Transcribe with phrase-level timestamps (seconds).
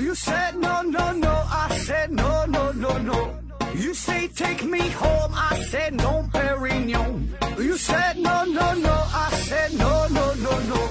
[0.00, 1.28] You said no, no, no.
[1.28, 3.34] I said no, no, no, no.
[3.74, 5.30] You say take me home.
[5.34, 7.28] I said no, Perignon.
[7.58, 8.94] You said no, no, no.
[9.12, 10.88] I said no, no, no, no.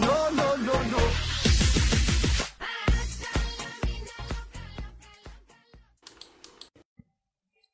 [0.00, 0.98] No, no, no, no.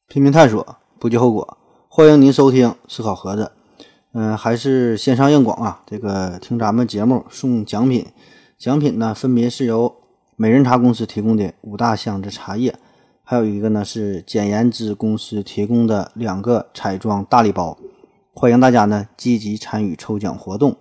[0.08, 1.56] 拼命探索，不计后果。
[1.88, 3.52] 欢迎您收听思考盒子。
[4.12, 5.82] 嗯、还是线上硬广啊。
[5.86, 8.04] 这个听咱们节目送奖品，
[8.58, 9.94] 奖品呢分别是由
[10.40, 12.72] 美人茶公司提供的五大箱子茶叶，
[13.24, 17.76] 还有一个呢是简言之公司提供的两个彩妆大礼包。
[18.32, 20.76] 欢迎大家呢积极参与抽奖活动。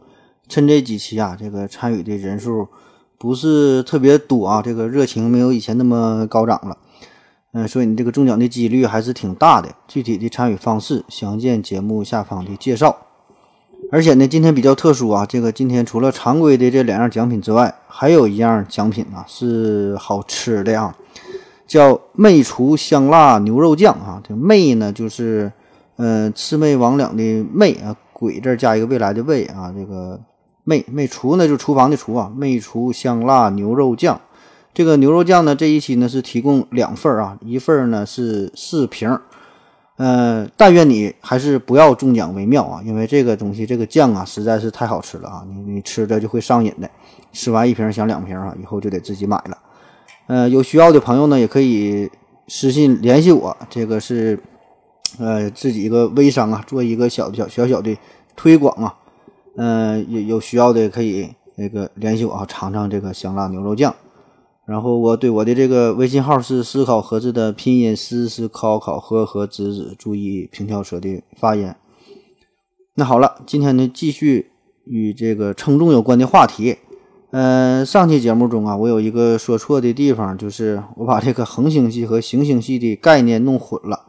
[0.47, 2.67] 趁这几期啊，这个参与的人数
[3.17, 6.77] 不是特别多啊，这个热情没有以前那么高涨了。
[7.53, 9.73] 嗯，所以你这个中奖的几率还是挺大的。
[9.87, 13.06] 具体的参与方式详见节目下方的介绍。
[13.89, 20.93] 而且呢，今天比较特殊啊，这个今天除了常规的这两样奖品之外，还有一样奖品啊是好吃的啊，
[21.65, 24.21] 叫魅厨香辣牛肉酱啊。
[24.27, 25.49] 这魅呢就是
[25.95, 30.19] 呃魑魅魍魉的魅啊，鬼字加一个未来的未啊，这个
[30.65, 34.19] 魅魅厨呢就厨房的厨啊，魅厨香辣牛肉酱。
[34.73, 39.17] 这个牛肉酱呢，这一期呢是提供两份啊，一份呢是四瓶。
[39.97, 46.87] 呃，但愿你还是不要中奖为妙啊，因为这个东西这个酱啊实在是太好吃了啊，你你吃着就会上瘾的，
[47.33, 49.57] 吃完一瓶想两瓶啊，以后就得自己买了。
[50.27, 52.07] 呃，有需要的朋友呢，也可以
[52.47, 54.39] 私信联系我，这个是
[55.17, 57.97] 呃自己一个微商啊，做一个小小小小的
[58.35, 58.93] 推广啊。
[59.55, 63.95] 呃，有有需要的可以那个联系我啊，尝尝这个香辣牛肉酱。
[64.67, 71.73] 然后我对我的这个微信号是思考盒子的拼音思思考考和和子子，注意平翘舌的发音。
[72.95, 74.51] 那好了，今天呢继续
[74.83, 76.75] 与这个称重有关的话题。
[77.31, 84.05] 呃，上期节目中啊，我有一个说错的地方，就是我把这个恒星系和行星系的概念弄混了。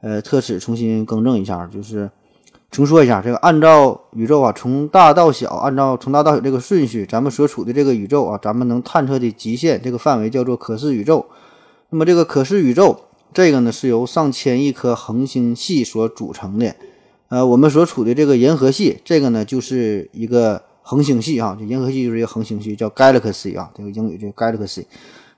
[0.00, 2.10] 呃，特此重新更正一下，就是
[2.72, 11.26] 重说一下，这个按照宇宙啊从大到小，按照从大到小这个顺序，咱们所处的这个宇宙啊，咱们能探测的极限这个范围叫做可视宇宙。
[11.90, 12.98] 那么这个可视宇宙，
[13.34, 16.74] 这个呢是由上千亿颗恒星系所组成的。
[17.28, 24.86] 呃，我们所处的这个银河系，这个呢就是一个恒星系啊，这银河系就是一个恒星系，叫 galaxy 啊，这个英语叫 galaxy。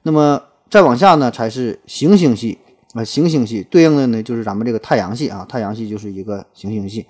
[0.05, 0.41] 那么
[0.71, 2.59] 再往下呢，才是行星系
[2.95, 7.07] 啊，行星系对应的呢就是咱们这个太阳系啊，太阳系就是一个行星系，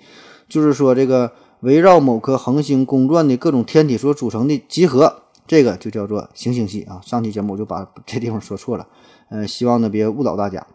[0.49, 1.31] 就是说这个
[1.61, 6.99] 围绕某颗恒星公转的各种天体所组成的集合，这个就叫做行星系啊。
[7.01, 8.87] 上期节目我就把这地方说错了，
[9.29, 10.67] 呃，希望呢别误导大家。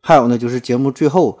[0.00, 1.38] 还有呢，就是节目最后。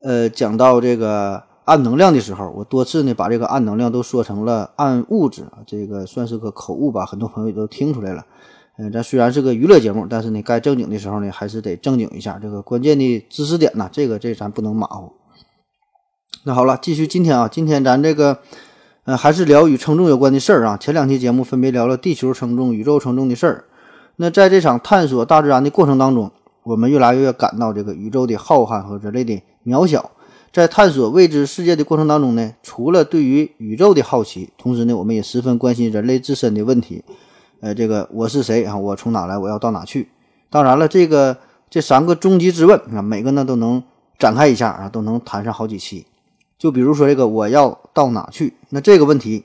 [0.00, 8.24] 呃，讲到这个暗能量的时候，我多次呢把这个暗能量都说成了暗物质啊，这个算是个口误吧，很多朋友也都听出来了。
[8.80, 12.38] 嗯，咱虽然是个娱乐节目，但是呢，该正经的时候呢，还是得正经一下。
[12.40, 15.12] 这个关键的知识点呢，这个这咱不能马虎。
[16.44, 18.38] 那好了，继续今天啊，今天咱这个
[19.02, 20.76] 呃还是聊与称重有关的事儿啊。
[20.76, 23.64] 前两期节目分别聊了地球称重、宇宙称重的事儿。
[24.14, 26.30] 那在这场探索大自然的过程当中，
[26.62, 30.12] 我们越来越感到这个宇宙的浩瀚和人类的渺小。
[30.52, 37.02] 在探索未知世界的过程当中呢，除了对于宇宙的好奇，同时呢，我们也十分关心人类自身的问题。
[37.60, 38.76] 呃，这个我是谁啊？
[38.76, 39.36] 我从哪来？
[39.36, 40.08] 我要到哪去？
[40.48, 41.36] 当然了，这个
[41.68, 43.82] 这三个终极之问啊，每个呢都能
[44.18, 46.06] 展开一下啊，都能谈上好几期。
[46.56, 48.54] 就比如说这个我要到哪去？
[48.70, 49.44] 那这个问题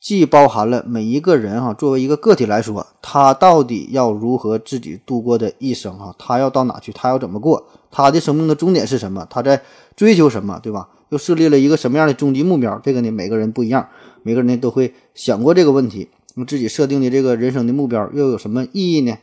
[0.00, 6.14] 既包含了每一个人哈，作为一个个体来说，他到底要如何自己度过的一生哈？
[6.18, 6.90] 他要到哪去？
[6.92, 7.64] 他要怎么过？
[7.90, 9.26] 他的生命的终点是什么？
[9.30, 9.62] 他在
[9.94, 10.58] 追求什么？
[10.60, 10.88] 对吧？
[11.10, 12.78] 又设立了一个什么样的终极目标？
[12.82, 13.88] 这个呢，每个人不一样，
[14.22, 16.08] 每个人呢都会想过这个问题。
[16.34, 19.16] 那么自己设定的这个人生的目标又有什么意义呢？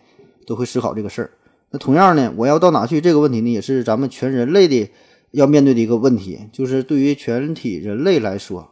[0.46, 1.32] 都会思考这个事儿。
[1.72, 3.02] 那同样呢，我要到哪去？
[3.02, 4.90] 这个问题呢，也是咱们全人类的
[5.32, 6.40] 要面对的一个问题。
[6.52, 8.70] 就是对于全体人类来说，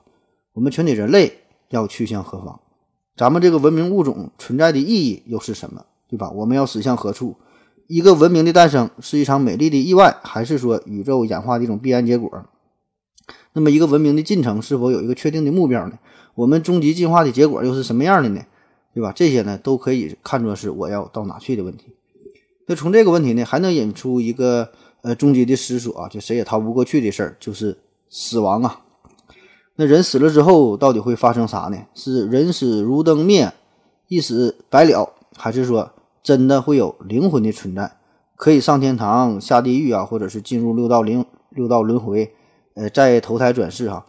[0.53, 1.33] 我们全体人类
[1.69, 2.59] 要去向何方？
[3.17, 5.85] 咱们这个文明物种存在的意义又是什么？
[6.09, 6.29] 对吧？
[6.31, 7.35] 我们要驶向何处？
[7.87, 12.45] 一个文明的诞生是一场美丽的意外，还是说宇宙演化的一种必然结果？
[13.53, 15.97] 那么，一个文明的进程是否有一个确定的目标呢？
[16.35, 18.41] 我们终极进化的结果又是什么样的呢？
[18.93, 19.11] 对吧？
[19.13, 21.93] 这些呢，都可以看作是我要到哪去的问题。
[22.67, 24.69] 那从这个问题呢，还能引出一个
[25.01, 27.77] 呃终极的思索啊，就谁也逃不过去的事儿，就是
[28.09, 28.81] 死亡啊。
[29.75, 31.77] 那人死了之后，到底会发生啥呢？
[31.93, 33.51] 是人死如灯灭，
[34.07, 35.91] 一死百了，还是说
[36.23, 37.97] 真的会有灵魂的存在，
[38.37, 42.33] 可以上天堂、下地狱啊，或者是进入六道灵六道轮回，
[42.75, 44.05] 呃，再投胎转世哈？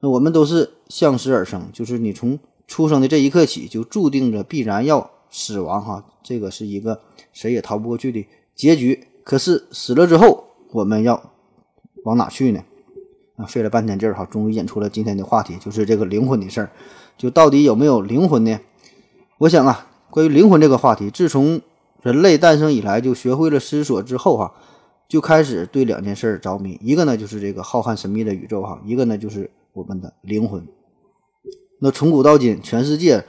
[0.00, 7.00] 那我们都是向死而生，就是你从出生的这一刻起，就注定着必然要死亡哈，这个是一个
[7.32, 9.06] 谁也逃不过去的结局。
[9.22, 11.32] 可是死了之后，我们要
[12.04, 12.62] 往哪去呢？
[13.36, 16.70] 啊，费了半天劲儿哈，终于引出了今天的话题，就是这个灵魂的事儿。
[17.16, 18.58] 就到底有没有灵魂呢？
[19.38, 21.60] 我想啊，关于灵魂这个话题，自从
[22.02, 24.54] 人类诞生以来，就学会了思索之后哈，
[25.08, 26.78] 就开始对两件事着迷。
[26.80, 30.64] 一个呢，就是这个浩瀚神秘的宇宙哈；一个呢，就是我们的灵魂。
[31.80, 33.24] 那从古到今，全世界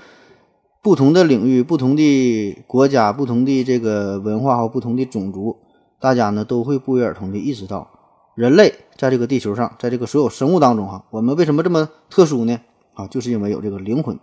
[0.82, 5.58] 不同的领域、不同的国家、不同的这个文化和不同的种族，
[6.00, 7.90] 大家呢都会不约而同的意识到，
[8.36, 12.60] 人类在这个地球上，在这个所有生物当中哈，我们为什么这么特殊呢？
[12.94, 14.18] 啊，就是因为有这个灵魂。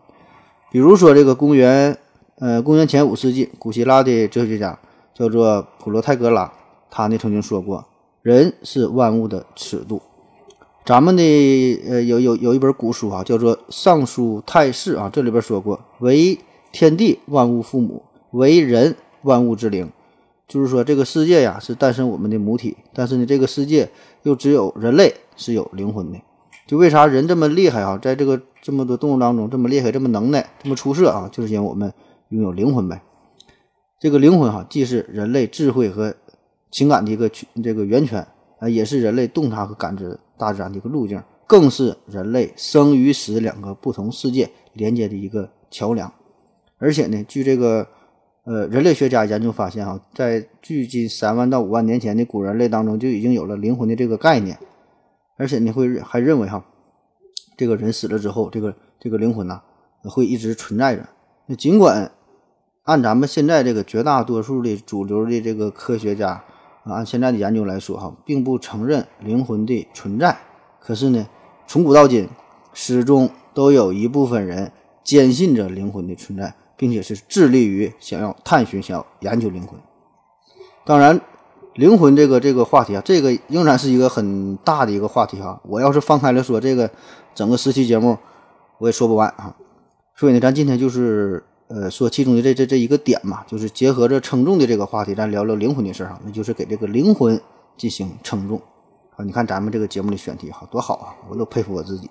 [0.71, 1.99] 比如说，这个公元
[2.39, 4.79] 呃公元前五世纪，古希腊的哲学家
[5.13, 6.51] 叫做普罗泰戈拉，
[6.91, 7.85] 他呢曾经说过，
[8.23, 10.01] 人是万物的尺度。
[10.85, 11.23] 咱们的
[11.89, 16.37] 呃有有有一本古书啊，叫做《尚书泰誓》啊，这里边说过，为
[16.73, 18.03] 天地万物父母，
[18.33, 19.91] 为人万物之灵。
[20.49, 23.89] 就是说，这个世界呀是诞生我们的母体，但是呢，这个世界
[24.25, 26.19] 又只有人类是有灵魂的。
[26.67, 27.97] 就为啥人这么厉害啊？
[28.03, 31.29] 在这个这么多动物当中这么厉害、这么能耐、这么出色啊？
[31.33, 31.93] 就是因为我们
[32.31, 33.01] 拥有灵魂呗。
[34.01, 36.13] 这个灵魂哈，既是人类智慧和
[36.73, 37.31] 情感的一个
[37.63, 38.27] 这个源泉
[38.63, 40.17] 啊，也是人类洞察和感知。
[40.39, 46.13] 大自然的一个路径，更是人类生与死两个不同世界连接的一个桥梁。
[46.79, 47.87] 而且呢，据这个
[48.45, 54.57] 呃人类学家研究发现，哈，在距今三万到五万年前的古人类当中，就已经有了灵魂的这个概念。
[55.37, 56.65] 而且你，会还认为哈，
[57.57, 59.61] 这个人死了之后，这个这个灵魂呐，
[60.05, 61.09] 会一直存在着。
[61.47, 62.11] 那尽管
[62.85, 66.45] 按咱们现在这个绝大多数的主流的这个科学家。
[66.85, 70.37] 啊，按现在的研究来说，哈，并不承认灵魂的存在。
[70.81, 71.27] 可是呢，
[71.67, 72.29] 从古到今，
[72.75, 74.73] 始终都有一部分人
[75.05, 79.79] 坚信着灵魂的存在，并且是致力于想要探寻、想要研究灵魂。
[80.85, 81.21] 当然，
[81.75, 85.61] 灵魂这个这个话题啊，这个仍然是一个很大的一个话题哈。
[85.65, 86.91] 我要是放开了说，这个
[87.35, 88.19] 整个十期节目
[88.79, 89.55] 我也说不完啊。
[90.17, 91.45] 所以呢，咱今天就是。
[91.75, 97.41] 呃，说其中的这这这一个点嘛，就是结合着称重的这个话题，咱聊聊灵魂的事儿哈，那就是给这个灵魂
[97.79, 98.61] 进行称重
[99.17, 99.25] 啊。
[99.25, 102.11] 你看咱们这个节目的选题哈，多好啊，我都佩服我自己。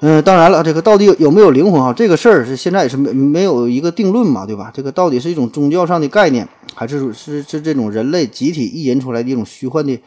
[0.00, 4.72] 嗯，当然了，这个到底有有没有灵魂哈，这个事儿是现在也是没没有一个定论嘛，对吧？
[4.74, 10.00] 这个到底是一种宗教上的概念，还是是是这种人类集体意淫出来的一种虚幻的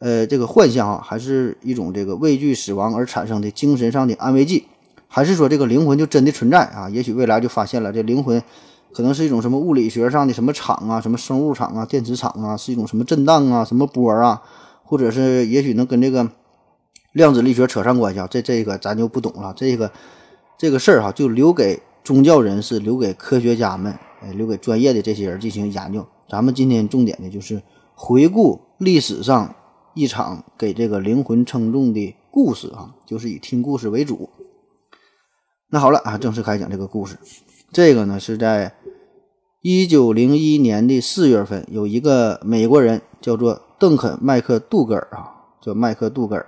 [0.00, 4.64] 呃这个幻象啊，还是一种这个畏惧死亡而产生的精神上的安慰剂？
[5.14, 6.90] 还是说这个灵魂就真的存在啊？
[6.90, 8.42] 也许未来就发现了这灵魂，
[8.92, 14.42] 可能是一种什么物理学上的什么场啊，什么生物场啊，电磁场啊，是一种什么震荡啊，什么波啊，
[14.82, 16.28] 或者是也许能跟这个
[17.12, 18.26] 量子力学扯上关系啊？
[18.28, 19.54] 这这个咱就不懂了。
[19.56, 19.92] 这个
[20.58, 26.04] 这个事儿哈，就留给宗教人士，留给科学家们，哎，留给专业的这些人进行研究。
[26.28, 27.62] 咱们今天重点的就是
[27.94, 29.54] 回顾历史上
[29.94, 34.28] 一场给这个灵魂称重的故事啊，就是以听故事为主。
[35.70, 37.16] 那好了啊，正式开讲这个故事。
[37.72, 38.74] 这个呢是在
[39.62, 46.46] 一九零一年的四月份，有一个美国人叫做邓肯·麦克杜格尔啊，叫麦克杜格尔。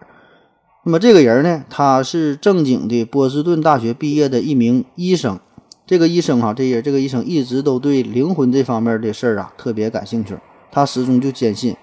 [0.84, 5.40] 那么这个人呢，他是正经的波士顿大学毕业的一名医生。
[5.84, 10.36] 这个医生哈，这人这个医生一直都对灵魂这方面的事儿啊特别感兴趣。
[10.70, 11.74] 他始终就坚信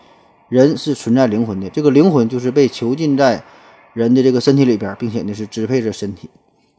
[0.50, 3.44] 人是存在灵魂的，这个灵魂就是被囚禁在
[3.94, 6.30] 人的这个身体里边，并且呢是支配着身体。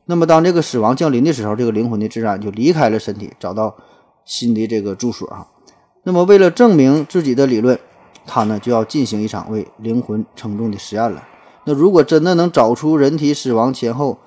[0.07, 3.75] 那么，当这个死亡降临的时候，这个灵魂的自然就离开了身体，找到
[4.27, 5.47] 新的这个住所啊。
[6.03, 7.79] 那么，为了证明自己的理论，
[8.27, 11.27] 他呢就要进行一场为灵魂称重的实验了。
[11.65, 14.19] 那如果真的能找出人体死亡前后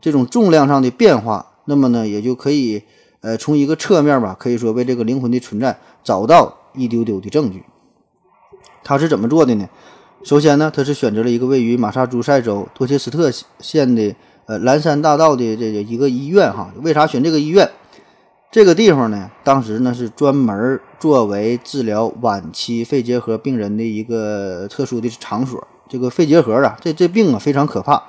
[0.00, 2.84] 这种重量上的变化，那么呢，也就可以
[3.20, 7.64] 呃从一个侧面吧，可以说为这个灵魂的存在找到一丢丢的证据。
[8.84, 9.68] 他是怎么做的呢？
[10.22, 14.14] 首先呢，他是选择了一个位于马萨诸塞州多切斯特县的。
[14.46, 17.68] 呃，蓝山大道的这个一个医院哈，为啥选这个医院？
[18.50, 25.66] 这个地方呢，当时呢是专门作为治疗晚期肺结核病人的一个特殊的场所。
[25.88, 28.02] 这个肺结核啊，这这病啊非常可怕，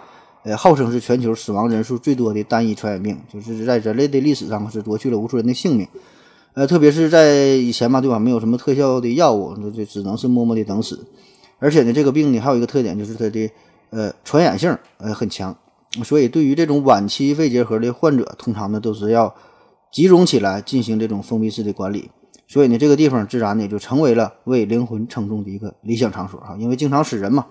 [0.43, 5.87] 呃，号称是全球死亡人数最多的单一传染病，就是在人类的历史上是夺去了无数人的性命。
[6.53, 8.19] 呃，特别是在以前嘛，对吧？
[8.19, 11.05] 没有什么特效的药物，那就只能是默默的等死。
[11.59, 13.49] 而且呢，这个病呢还有一个特点，就是它的
[13.89, 15.55] 呃传染性呃很强。
[16.03, 19.33] 所以，对于这种晚期肺结核的患者，通常呢都是要
[19.91, 22.11] 集中起来进行这种封闭式的管理。
[22.47, 27.47] 所以呢，这个地方自然呢就成为了为灵魂称重的一个理想场所哈，因为经常死人嘛。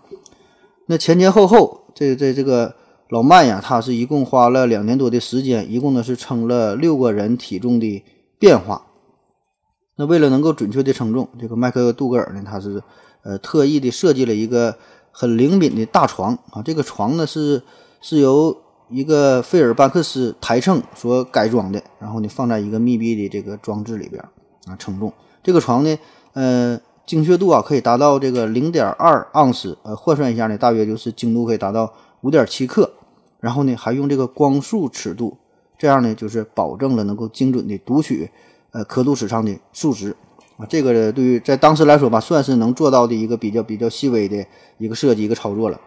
[0.86, 2.74] 那前前后后，这这这个
[3.08, 8.04] 老曼呀，他是一共花了两年多的时间，一共呢是称了六个人体重的
[8.38, 8.86] 变化。
[9.96, 12.82] 那为了能够准确的称重，这个麦克杜格尔呢，他是
[13.22, 14.76] 呃特意的设计了一个
[15.10, 16.62] 很灵敏的大床啊。
[16.62, 17.62] 这个床呢是
[18.06, 18.54] 是由
[18.90, 24.22] 一个费尔班克斯台秤所改装的，然后呢放在一个密闭的这个装置里边
[24.66, 25.10] 啊称重。
[25.42, 25.98] 这个床呢，
[26.34, 32.92] 呃，精确度啊可以达到这个零点二盎司，呃，换算一下呢，大约就是精度可以达到五点七克。
[33.40, 35.38] 然后呢，还用这个光束尺度，
[35.78, 38.30] 这样呢就是保证了能够精准的读取。
[38.72, 40.14] 呃，刻度尺上的数值
[40.58, 44.44] 啊，这个对于在当时来说吧，算是能做到的一个比较比较细微的
[44.76, 45.80] 一个设计一个操作了。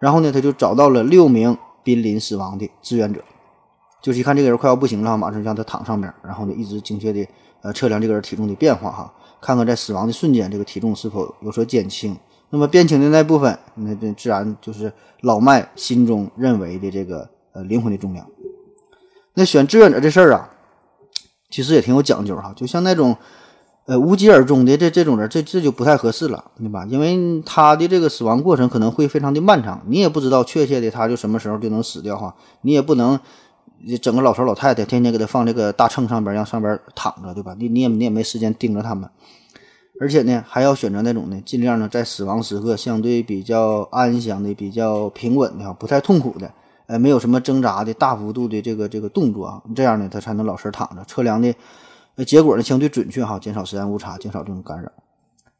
[0.00, 3.22] 然后呢，他就找到了六名濒临死亡的志愿者，
[4.02, 7.24] 就是一看这个人快要不行了，马上让他躺上边，然后呢，一直精确的
[7.62, 12.16] 呃测量这个人体重的变化哈，看看在死亡的瞬间这个体重是否有所减轻。
[12.48, 18.26] 那么变轻的那部分，那这自然就是老麦心中认为的这个呃灵魂的重量。
[19.34, 20.50] 那选志愿者这事儿啊。
[21.52, 23.16] 其实也挺有讲究哈，就像那种，
[23.90, 26.86] 呃，无疾而终的这这种人，这这就不太合适了，对吧？
[26.88, 32.32] 因为他的这个死亡过程可能会非常的漫长，你也不知道确切的他就什么时候就能死掉哈，
[32.62, 33.18] 你也不能
[34.00, 37.56] 整个老头老太太天天给他放这个大秤上边让上边躺着，对吧？
[37.58, 39.10] 你你也你也没时间盯着他们，
[40.00, 46.48] 而且呢还要选择那种呢尽量呢在死亡时刻相对比较安详的、比较平稳的、不太痛苦的。
[46.86, 51.02] 呃，没有什么挣扎的大幅度的这个这个动作啊，这样呢，他才能老实躺着。
[51.08, 51.52] 测量的
[52.16, 54.90] 呃结果呢相对准确哈，减少实验误差，减少这种干扰。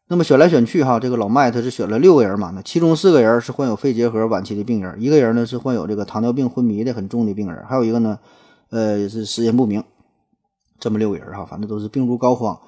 [0.08, 8.18] 那么选来选去哈，这个老麦他是选了六个人嘛，那其中四个人是患有肺结核晚期的病人，一个人呢是患有这个糖尿病昏迷的很重的病人，还有一个呢，
[8.70, 9.82] 呃是时间不明。
[10.78, 12.58] 这么六个人哈，反正都是病入膏肓，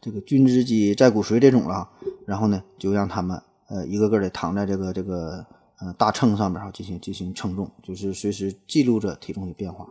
[0.00, 1.88] 这个菌之肌在骨髓这种了。
[2.26, 5.44] 然后呢，就让他们呃一个个的躺在这个这个。
[5.82, 9.86] 呃，大秤上面哈进行进行称重，就是随时记录着体重的变化。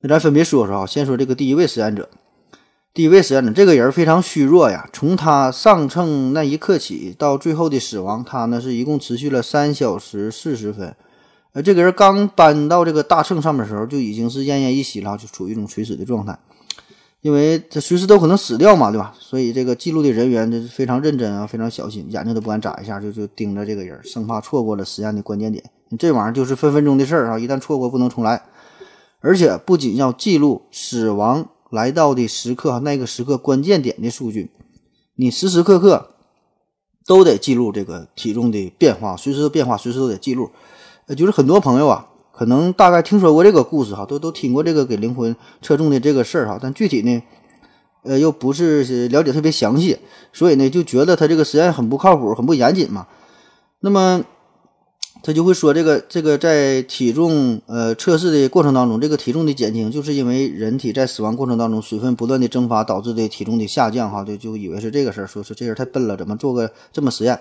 [0.00, 2.08] 那咱分别说说啊，先说这个第一位实验者。
[2.96, 10.96] 第一位实验者这个人非常虚弱呀，从他上秤那一刻起到最后的死亡，他呢是一共持续了三小时四十分。
[11.52, 16.38] 呃，这个人刚搬到这个大秤上面的时候，就已经是奄奄一息了，就处于一种垂死的状态。
[17.20, 19.12] 因为这随时都可能死掉嘛，对吧？
[19.20, 25.62] 所以这个记录的人员就是非常认真啊，非常小心，眼睛都不敢眨一下，就就盯着这个人，生怕错过了实验的关键点。
[25.98, 28.42] 这玩意儿就是分分钟的事儿啊，一旦错过不能重来。
[29.20, 31.46] 而且不仅要记录死亡
[31.76, 34.50] 来到的时刻，那个时刻关键点的数据，
[35.16, 36.14] 你时时刻刻
[37.06, 40.50] 都得记录这个体重的变化，随时都变化，随时都得记录。
[41.06, 42.08] 呃，就是很多朋友啊。
[42.38, 47.22] 可能大概听说过这个故事哈，都都听过这个给灵魂测重的这个事儿哈，但具体呢，
[48.02, 49.96] 呃，又不是了解特别详细，
[50.34, 53.06] 所以呢，就觉得他这个实验很不靠谱，很不严谨嘛。
[53.80, 54.22] 那么
[55.22, 67.38] 他就会说，这个这个在体重呃测试的过程当中，这个体重的减轻，就是因为人体在死亡过程当中水分不断的蒸发导致的体重的下降哈，就就以为是这个事儿，说是这人太笨了，怎么做个这么实验？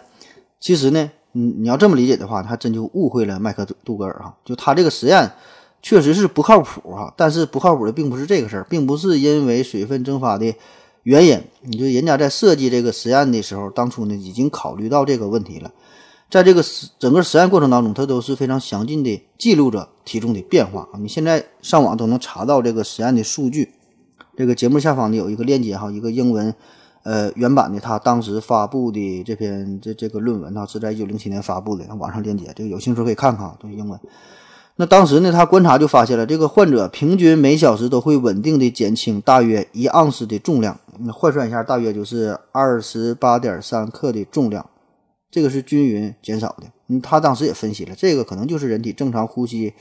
[0.60, 1.12] 其实呢。
[1.38, 4.34] 你，你要这么理解的话，还真就误会了麦克杜格尔哈。
[4.46, 5.30] 就他这个实验
[5.82, 10.56] 确实是不靠谱哈，但是不靠谱的并不是这个事儿，并不是因为水分蒸发的
[11.04, 11.38] 原因。
[11.64, 15.70] 你就人家在设计这个实验的时候，当初呢已经考虑到这个问题了。
[16.36, 23.72] 在这个实整个实验过程当中，他都是非常详尽的记录着体重的变化你现在上网都能查到这个实验的数据。
[24.36, 26.54] 这个节目下方呢有一个链接哈，一个英文。
[27.04, 33.98] 呃，原版的他当时发布的这篇这这个论文呢，是在一九零七年发布的，网上链接，这个有兴趣可以看看啊，都是英文。
[34.78, 44.68] 那当时呢，他观察就发现了，这个患者平均每小时都会稳定的减轻大约一盎司的重量，那换算一下，大约就是二十八点三克的重量，
[45.36, 46.72] 这个是均匀减少的。
[46.88, 49.74] 嗯，他当时也分析了，这个可能就是人体正常呼吸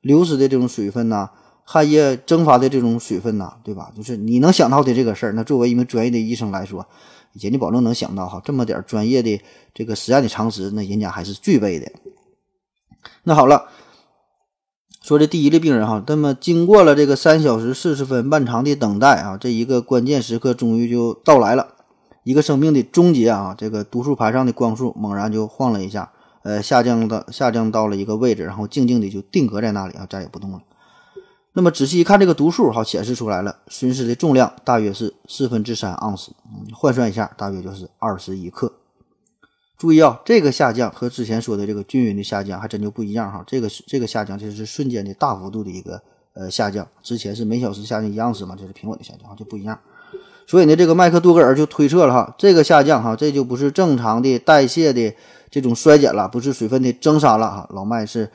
[0.00, 1.28] 流失的这种水分呐。
[1.62, 3.92] 汗液蒸发的这种水分呐，对吧？
[3.94, 6.86] 就是你能想到的这个事儿，那作为一名专业的医生来说，
[7.34, 9.38] 人家保证能想到哈，这么点专业的
[9.74, 11.92] 这个实验的常识，那人家还是具备的。
[13.24, 13.68] 那好了，
[15.02, 21.74] 说这第一例病人哈，那么经过了这个三小时四十分漫长的等待啊，这一个关键时刻终于就到来了，
[22.24, 26.10] 一个生命的终结啊，这个读数盘上的光束猛然就晃了一下，
[26.42, 30.62] 呃，下降到下降到了一个位置，然后静静的就定格在那里啊，再也不动了。
[31.52, 36.32] 那么仔细一看，这个读数哈显示出来了，损失的重量大约是四分之三盎司，
[36.72, 38.72] 换算一下，大约就是二十一克。
[39.76, 43.44] 注意啊，这个下降和之前说的这个均匀的下降还真就不一样哈。
[43.46, 46.02] 这个这个下降就是瞬间的大幅度的一个
[46.32, 49.78] 呃下降，之前是每小时下降一盎司嘛，这是平稳的下降，就不一样。
[50.46, 55.14] 所以呢，这个麦克杜格尔就推测了哈，这个下降哈，这就不是正常的代谢的
[55.50, 58.30] 这种衰减了，不是水分的蒸杀了哈，老麦是。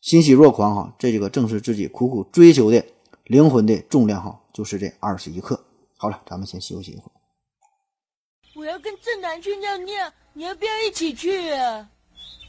[0.00, 2.84] 欣喜若狂哈，这个正是自己苦苦追求的
[3.26, 5.64] 灵魂的重量哈，就是这二十一克。
[5.96, 7.14] 好了，咱们先休息一会儿。
[8.56, 11.88] 我要跟正南去尿尿，你要不要一起去啊？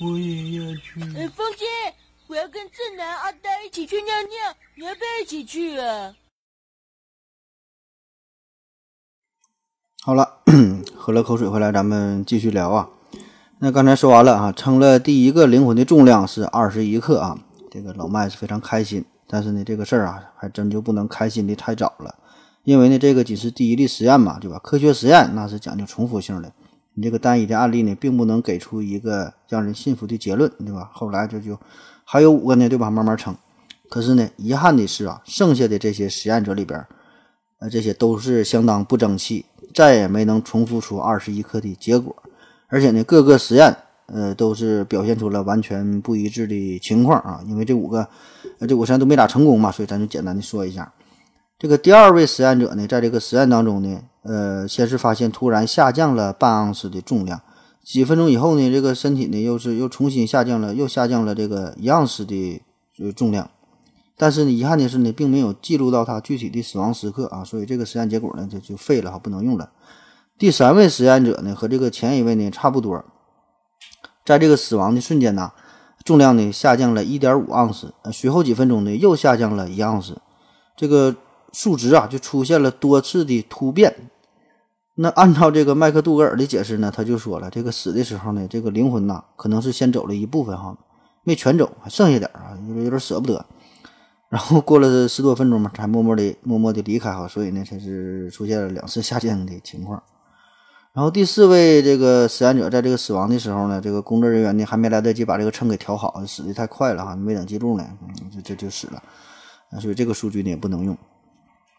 [0.01, 0.99] 我也要去。
[1.15, 1.65] 哎，风姐，
[2.25, 6.15] 我要跟正南、阿呆一起去尿尿，你要不要一起去啊？
[10.05, 10.27] 好了，
[10.97, 12.89] 喝了口水回来，咱们继续聊啊。
[13.59, 17.39] 那刚才说完了啊，称了第一个灵魂的重量是二十一克啊，
[17.71, 19.05] 这个老麦是非常开心。
[19.27, 22.15] 但是呢，这个事儿啊，还真就不能开心的太早了，
[22.65, 24.59] 因为呢，这个仅是第一例实验嘛，对吧？
[24.61, 26.51] 科学实验那是讲究重复性的，
[26.95, 30.89] 你这个单一的案例呢，并不能给出一个让人信服的结论，对吧？
[30.91, 31.57] 后来这就
[32.03, 32.91] 还有五个呢，对吧？
[32.91, 33.33] 慢慢称。
[33.89, 36.85] 可是呢，遗憾的是啊，剩下的这些实验者里边，
[37.59, 39.45] 呃，这些都是相当不争气。
[39.73, 42.15] 再也没能重复出二十一克的结果，
[42.67, 43.75] 而且呢，各个实验
[44.05, 47.41] 呃都是表现出了完全不一致的情况啊。
[47.47, 48.07] 因为这五个
[48.59, 50.93] 呃这五实验都没咋成功嘛，所以咱就简单的说一下。
[51.57, 57.41] 这个第二位实验者呢，在这个实验当中呢，呃，先是发现突然下降了半盎司的重量，
[57.83, 62.61] 几分钟以后呢，这个身体呢又是又重新下降了，又下降了这个一盎司的
[62.99, 63.49] 呃重量。
[64.15, 69.71] 但是呢，遗憾的是呢，并没有记录到他具体的死亡时刻啊，所以这个实验结果呢就就废了哈，不能用了。
[70.37, 73.03] 第三位实验者呢和这个前一位呢差不多，
[74.25, 75.51] 在这个死亡的瞬间呢，
[76.03, 80.21] 重量呢下降了一点五盎司，随后几分钟呢又下降了一盎司，
[80.77, 81.15] 这个
[81.51, 84.09] 数值啊就出现了多次的突变。
[84.95, 90.77] 那按照这个麦克杜格尔的解释呢，他就说了，这个死的时候呢，这个灵魂呐可能是先走了一部分哈，
[91.23, 93.43] 没全走，还剩下点啊，有有点舍不得。
[94.33, 100.01] 然后过了十多分钟嘛，才默默的、默默的离开哈，所以呢，才是出现了两次下降的情况。
[100.91, 107.87] 然后第四位这个实验者在这个死亡的时候呢，这个工作人员呢还没来得及把这个秤给调好，死的太快了哈，没等记录呢，
[108.33, 109.03] 就就就死了，
[109.79, 110.97] 所以这个数据呢也不能用。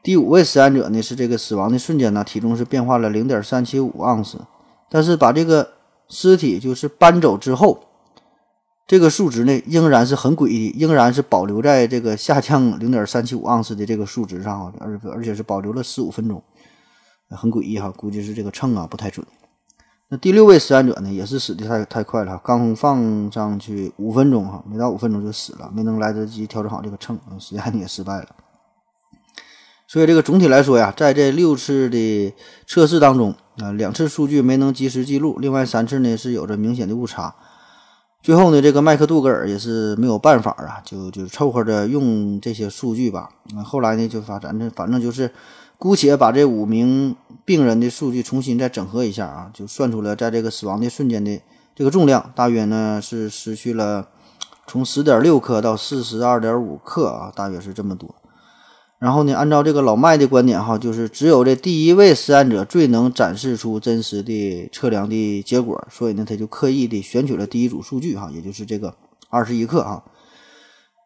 [0.04, 4.38] 第五位实验者呢是这个死亡的瞬间呢，体重是变化了零点三七五盎司，
[4.88, 5.72] 但是把这个
[6.08, 7.80] 尸体就是搬走之后。
[8.86, 16.42] 这个数值呢，仍然是很诡异，仍然是保留在这个下降零点三七五盎司的这个数值上啊，而而且是保留了十五分钟，
[17.30, 19.26] 很诡异哈，估计是这个秤啊不太准。
[20.10, 28.28] 那第六位实验者呢，也是死的太太快了，刚放上去五分钟哈，没到五分钟就死了，没能来得及调整好这个秤，实验也失败了。
[29.88, 32.34] 所以这个总体来说呀，在这六次的
[32.66, 37.34] 测试当中啊，两次数据没能及时记录，另外三次呢是有着明显的误差。
[38.24, 43.28] 最后呢，这个麦克杜格尔也是没有办法啊，就就凑合着用这些数据吧。
[43.54, 45.30] 那后来呢，就发咱这反正就是
[45.76, 51.38] 姑且把这五名病人的数据重新再整合一下啊，就算出了在这个死亡的瞬间的
[51.76, 54.08] 这个重量，大约呢是失去了
[54.66, 58.14] 从十点六克到四十二点五克啊，大约是这么多。
[59.04, 68.96] 然后呢，按照这个老麦的观点哈，就是只有这第一位实验者最能展示出真实的测量的结果，所以呢，他就刻意的选取了第一组数据哈，也就是这个
[69.28, 70.02] 二十一克哈，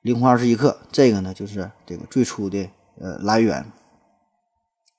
[0.02, 2.68] 灵魂二十一克，这个呢就是这个最初的
[3.00, 3.66] 呃来源。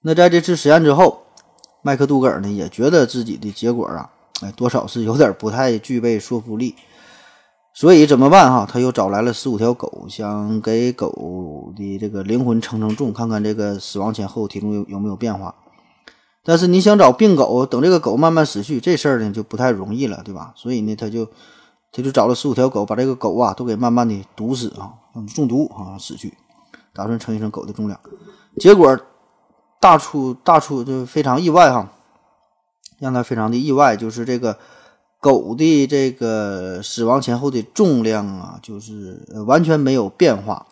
[0.02, 1.24] 那在这次实验之后，
[1.82, 6.76] 麦克杜格尔呢也觉得自己的结果啊，哎，多少是有点不太具备说服力。
[7.80, 8.68] 所以怎么办哈？
[8.70, 15.56] 他又找来了十五条狗，想给狗的这个灵魂称称重，看看这个死亡前后体重有有没有变化。
[16.44, 20.52] 但是你想找病狗，等这个狗慢慢死去，这事儿呢就不太容易了，对吧？
[20.58, 21.26] 所以呢，他就
[21.94, 24.92] 他就找了十五条狗，把这个狗啊都给慢慢的毒死啊，
[25.34, 26.34] 中毒啊死去，
[26.94, 27.98] 打算称一称狗的重量。
[28.58, 29.00] 结果
[29.80, 31.89] 大出大出就非常意外哈，
[33.00, 34.58] 让他非常的意外，就是这个。
[35.20, 40.68] 狗的这个死亡前后的重量啊，就是完全没有变化。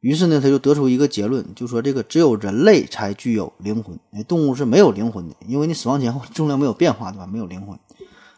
[0.00, 3.96] 于是呢，他就得出一个结论，就说这个只有人类才具有灵魂，
[4.26, 7.26] 动物是没有灵魂的，因为你死亡前后重量没有变化，对吧？
[7.26, 7.78] 没有灵魂。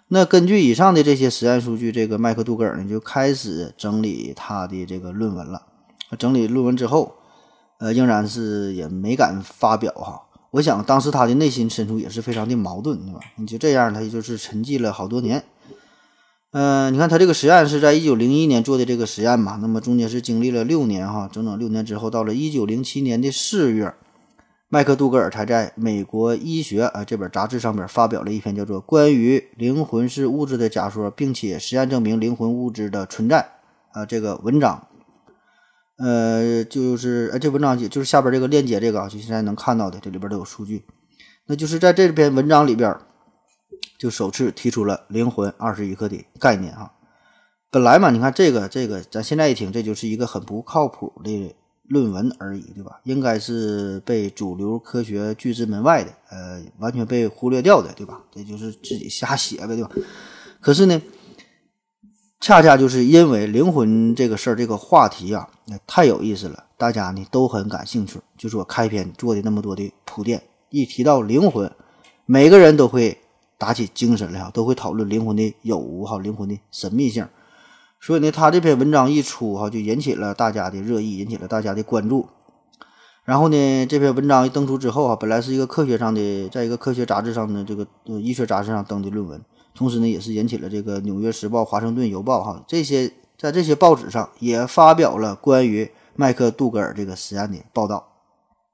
[0.09, 5.63] 那根据以上的这些实验数据，这个麦克杜格尔呢就开始整理他的这个论文了。
[6.19, 7.15] 整理论文之后，
[7.79, 10.24] 呃，仍然是也没敢发表哈。
[10.55, 13.19] 我想当时他的内心深处也是非常的矛盾，对吧？
[13.35, 15.43] 你就这样，他就是沉寂了好多年。
[16.53, 23.93] 嗯，你看他这个实验是在一九零一年做的这个实验嘛，那么中间是经历了六年哈，整整六年之后，到了一九零七年的四月，
[24.69, 33.45] 麦克杜格尔才在美国医学啊这本杂志上面发表了一篇叫做《关于灵魂是物质的假说，并且实验证明灵魂物质的存在》
[33.99, 34.87] 啊这个文章。
[35.97, 40.85] 呃，就是呃，这文章就是下边这个链接，这个啊，就现在能看到的，这里边都有数据。
[41.47, 42.97] 那就是在这篇文章里边，
[43.99, 46.91] 就首次提出了灵魂二十一克的概念啊。
[47.71, 51.55] 本来嘛，你看这个这个，咱现在一听，这就是一个很不靠谱的
[51.89, 53.01] 论文而已，对吧？
[53.05, 58.21] 应该是被主流科学拒之门外的，呃，完全被忽略掉的，对吧？
[58.33, 59.91] 这就是自己瞎写呗，对吧？
[60.61, 61.03] 可是呢，
[62.45, 65.49] 恰恰就是因为灵魂这个事儿，这个话题啊，
[65.87, 68.21] 太有意思了，大家呢都很感兴趣。
[68.37, 71.73] 就是我开篇做的那么多的铺垫，一提到灵魂，
[72.27, 73.17] 每个人都会
[73.57, 77.27] 打起精神来哈，都会讨论灵魂的有无哈，灵魂的神秘性。
[77.99, 82.29] 所以呢，他这篇文章一出哈，就引起了大家的热议，引起了大家的关注。
[83.25, 89.41] 然后呢，这篇文章一登出之后啊，本来是一个科学上的，在一个科学杂志上的这个呃医学杂志上登的论文，
[89.75, 98.13] 同时呢，也是引起了这个《纽约时报》《华盛顿邮报》哈这些在这些报纸上也发表了关于麦克杜格尔这个实验的报道。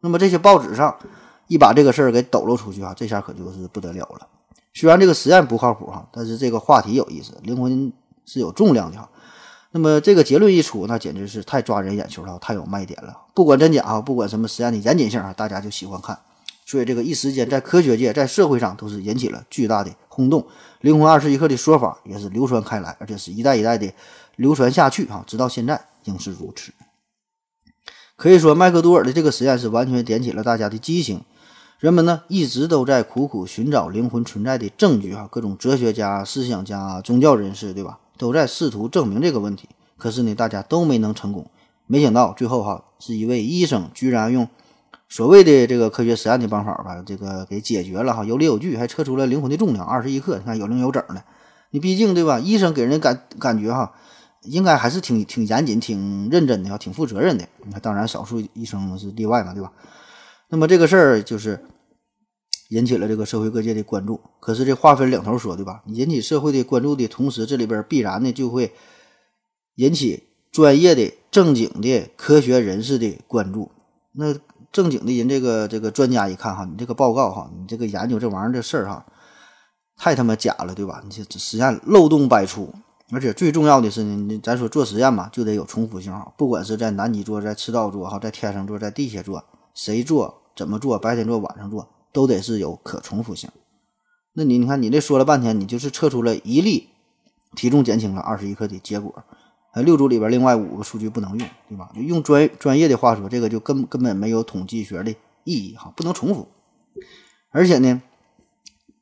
[0.00, 0.94] 那么这些报纸上
[1.46, 4.26] 一把这个事儿给抖露出去哈，这下可就是不得了了。
[4.74, 7.92] 虽然这个实验不靠谱哈，但是这个话题有意思，灵魂
[8.24, 9.08] 是有重量的哈。
[9.72, 13.16] 那么这个结论一出，那简直是太抓人眼球了，太有卖点了。
[13.34, 16.18] 不管真假啊，不管什么实验的严谨性啊，大家就喜欢看。
[16.66, 20.46] 所以这个一时间在科学界、在社会上都是引起了巨大的轰动。
[20.82, 23.90] 灵魂二十一克的说法也是流传开来，而且是一代一代的
[24.36, 26.72] 流传下去啊，直到现在仍是如此。
[28.16, 31.22] 可以说，麦克多尔的这个实验是完全点起了大家的激情。
[31.78, 37.98] 人们呢一直都在苦苦寻找灵魂存在的证据啊，各种哲学家、思想家、宗教人士，对吧？
[38.18, 41.50] 都在试图证明这个问题，可是呢，大家都没能成功。
[41.86, 44.46] 没想到最后哈，是一位医生居然用
[45.10, 51.22] 所谓的这个科学实验的方法吧，这个给解决了哈，有理有据，还测出了灵魂的重量二十一克，你看有零有整的。
[51.72, 52.40] 你毕竟对吧？
[52.40, 53.92] 医生给人感感觉哈，
[54.44, 57.46] 应该还是挺挺严谨、挺认真的，挺负责任的。
[57.64, 59.72] 你看，当然少数医生是例外嘛，对吧？
[60.48, 61.62] 那么这个事儿就是。
[62.70, 65.82] 引起了这个社会各界的关注，可是这话分两头说，对吧？
[65.86, 68.70] 引起社会的关注的同时，这里边必然呢就会
[69.74, 73.72] 引起专业的、正经的科学人士的关注。
[74.12, 74.36] 那
[74.72, 79.04] 正经的人，这个这个专家一看哈，你这个报告哈，你这个研究这玩意儿的事儿哈，
[79.96, 81.02] 太他妈假了，对吧？
[81.04, 82.72] 你这实验漏洞百出，
[83.12, 91.88] 而且最重要的是呢，你咱说做实验嘛，就得有重复性哈，不管是在南极做、在赤道做哈、在天上做、在地下做，谁做、怎么做、白天做、晚上做。
[92.12, 93.48] 都得是有可重复性。
[94.32, 96.88] 那你你看，你这说了半天，你就是测出了一例
[97.54, 99.22] 体重减轻了二十一克的结果，
[99.72, 101.90] 呃，六组里边另外五个数据不能用，对吧？
[101.94, 105.10] 就用专专业的话说，这个就根根本没有统计学的
[105.44, 106.48] 意义哈，不能重复。
[107.50, 108.02] 而且呢，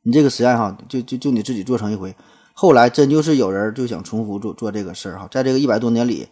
[0.02, 2.14] 你这个实验哈，就就就你自己做成一回，
[2.52, 6.28] 后来真就是有人就想重复做做这个事儿哈，在这个一百多年里，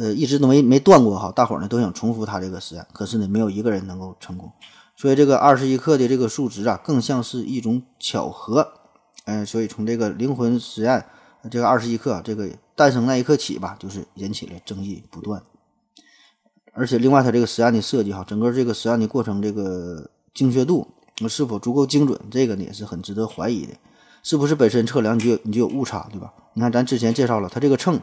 [0.00, 4.52] 呃，一直都没没断过哈，大伙呢都想重复他这个实验，可是呢，没有一个人能够成功。
[4.96, 8.72] 所以这个二十一克的这个数值啊，更像是一种巧合。
[9.26, 11.04] 嗯，所以从这个灵魂实验，
[11.50, 15.42] 这个二十一克这个诞生那一刻起吧，就是引起了争议不断。
[16.72, 20.88] 而且另外，它这个实验的设计哈，整个这个实验的过程，这个精确度
[21.20, 23.72] 那是否足够精准，这个呢也是很值得怀疑的。
[24.22, 26.32] 是不是本身测量你就你就有误差，对吧？
[26.54, 28.00] 你看咱之前介绍了，它这个秤，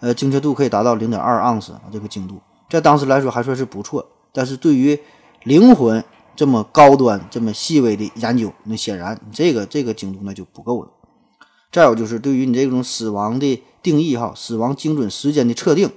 [0.00, 4.06] 呃，精确度可以达到零点二盎司啊，这个精度在当时来说还算是不错。
[4.32, 4.98] 但是对于
[5.42, 6.02] 灵魂，
[6.34, 10.88] 这么高端、这么细微的研究，那显然这个这个精度那就不够了。
[11.74, 15.90] 再有就是对于你这种死亡的定义，哈，死亡精准时间的测定，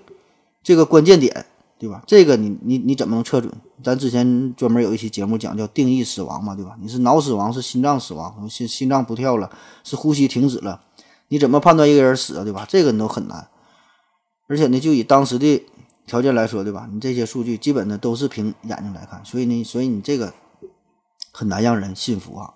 [0.63, 1.45] 这个关键点，
[1.77, 2.01] 对吧？
[2.07, 3.53] 这个你你你怎么能测准？
[3.83, 6.75] 咱之前专门有一期节目讲叫定义死亡嘛，对吧？
[6.81, 9.51] 你是脑死亡，是心脏死亡，心心脏不跳了，
[9.83, 10.81] 是呼吸停止了，
[11.27, 12.65] 你怎么判断一个人死啊，对吧？
[12.67, 13.47] 这个你都很难。
[14.47, 15.63] 而且呢，就以当时的。
[16.07, 16.87] 条件来说，对吧？
[16.89, 20.33] 你这些数据基本呢都是凭眼睛来看，所以呢，所以你这个
[21.33, 22.53] 很难让人信服啊。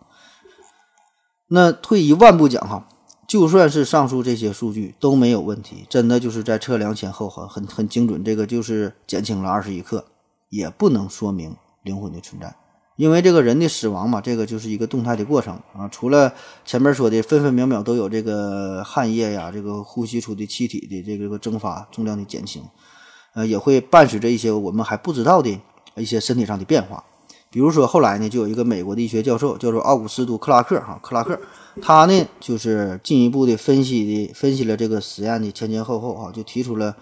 [1.50, 2.88] 那退一万步讲哈，
[3.32, 10.04] 就算是上述这些数据都没有问题，真的就是在测量前后很很很精准，这个就是减轻了二十一克，
[10.50, 12.54] 也不能说明灵魂的存在，
[12.98, 15.88] 因为这个人的死亡嘛，这个就是一个动态的过程啊。
[15.88, 16.34] 除了
[16.66, 22.62] 前面说的分分秒秒都有这个汗液呀，这个呼吸出的气体的这个这个蒸发、重量的减轻。
[23.34, 25.58] 呃，也会伴随着一些我们还不知道的
[25.96, 27.02] 一些身体上的变化，
[27.52, 31.38] 比如说后来呢，就有一个美国的医学教授叫做奥古斯都·克拉克，哈，克拉克，
[31.82, 36.96] 他呢就是进一步的分析的分析了这个实验的前前后后，哈，就提出了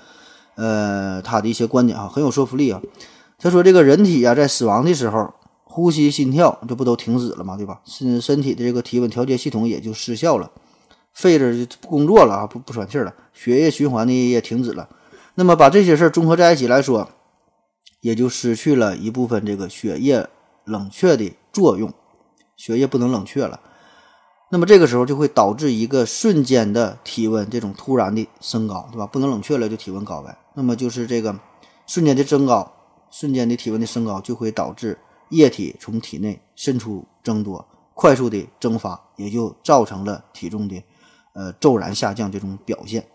[0.56, 2.82] 呃他的一些观点，哈，很有说服力啊。
[3.38, 5.32] 他说这个人体啊，在死亡的时候，
[5.64, 7.56] 呼吸、心跳这不都停止了吗？
[7.56, 7.80] 对吧？
[7.86, 10.50] 身身体的这个体温调节系统也就失效了，
[11.14, 14.90] 肺子就不工作了啊，不不喘气了，血液循环呢也停止了。
[15.36, 17.08] 那么把这些事儿综合在一起来说，
[18.02, 20.28] 也就失去了一部分这个血液
[20.70, 21.92] 冷却的作用，
[22.56, 23.60] 血液不能冷却了。
[24.52, 29.06] 那么这个时候就会导致一个瞬间的体温这种突然的升高，对吧？
[29.06, 30.38] 不能冷却了就体温高呗。
[30.56, 31.38] 那么就是这个
[31.86, 32.72] 瞬间的增高，
[33.12, 34.98] 瞬间的体温的升高，就会导致
[35.30, 40.82] 液体从体内渗出增多，快速的蒸发，也就造成了体重的
[41.34, 43.06] 呃骤然下降这种表现。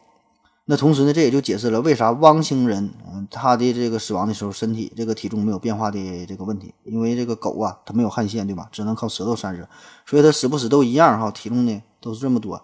[0.66, 8.66] 那同时呢，这也就解释了为啥汪星人，嗯，他的这个死亡的时候，身体这个体重没有变化的这个问题，因为这个狗啊，它没有汗腺，对吧？
[8.72, 9.68] 只能靠舌头散热，
[10.06, 12.62] 所以它死不死都一样哈，体重呢都是这么多。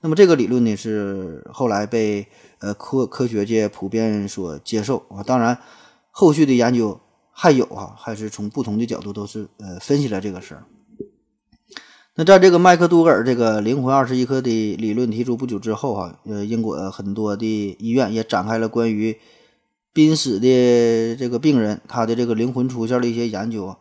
[0.00, 2.26] 那么这个理论呢，是后来被
[2.58, 5.22] 呃科科学界普遍所接受啊。
[5.22, 5.56] 当然，
[6.10, 10.64] 后续的研究还有哈，还是从不同的角度都是呃分析了这个事儿。
[12.18, 19.18] 那在这个麦克杜格尔这个灵魂二十一克的理论提出不久之后，哈，呃，英国很多的医院也展开了关于
[19.92, 23.76] 濒死的这个病人他的这个灵魂出现的一些研究，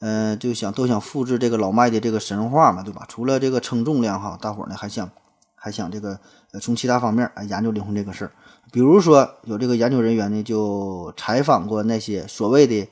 [0.00, 3.06] 嗯，就想都想复制这个老麦的这个神话嘛，对吧？
[3.08, 5.08] 除了这个称重量，哈，大伙儿呢还想
[5.54, 6.18] 还想这个
[6.60, 8.32] 从其他方面啊研究灵魂这个事儿，
[8.72, 12.88] 比如说有这个研究人员呢就采访过那些所谓的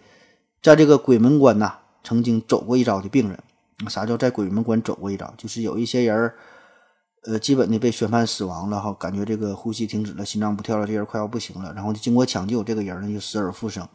[0.63, 3.37] 在这个鬼门关呐曾经走过一遭的病人。
[3.89, 5.33] 啥叫在鬼门关走过一遭？
[5.37, 6.35] 就是有一些人儿，
[7.27, 13.89] 呃，基本的被宣判死亡了哈，感觉这个呼吸停止了，心脏不跳了，这人快要不行了，然后经过抢救，这个人呢就死而复生，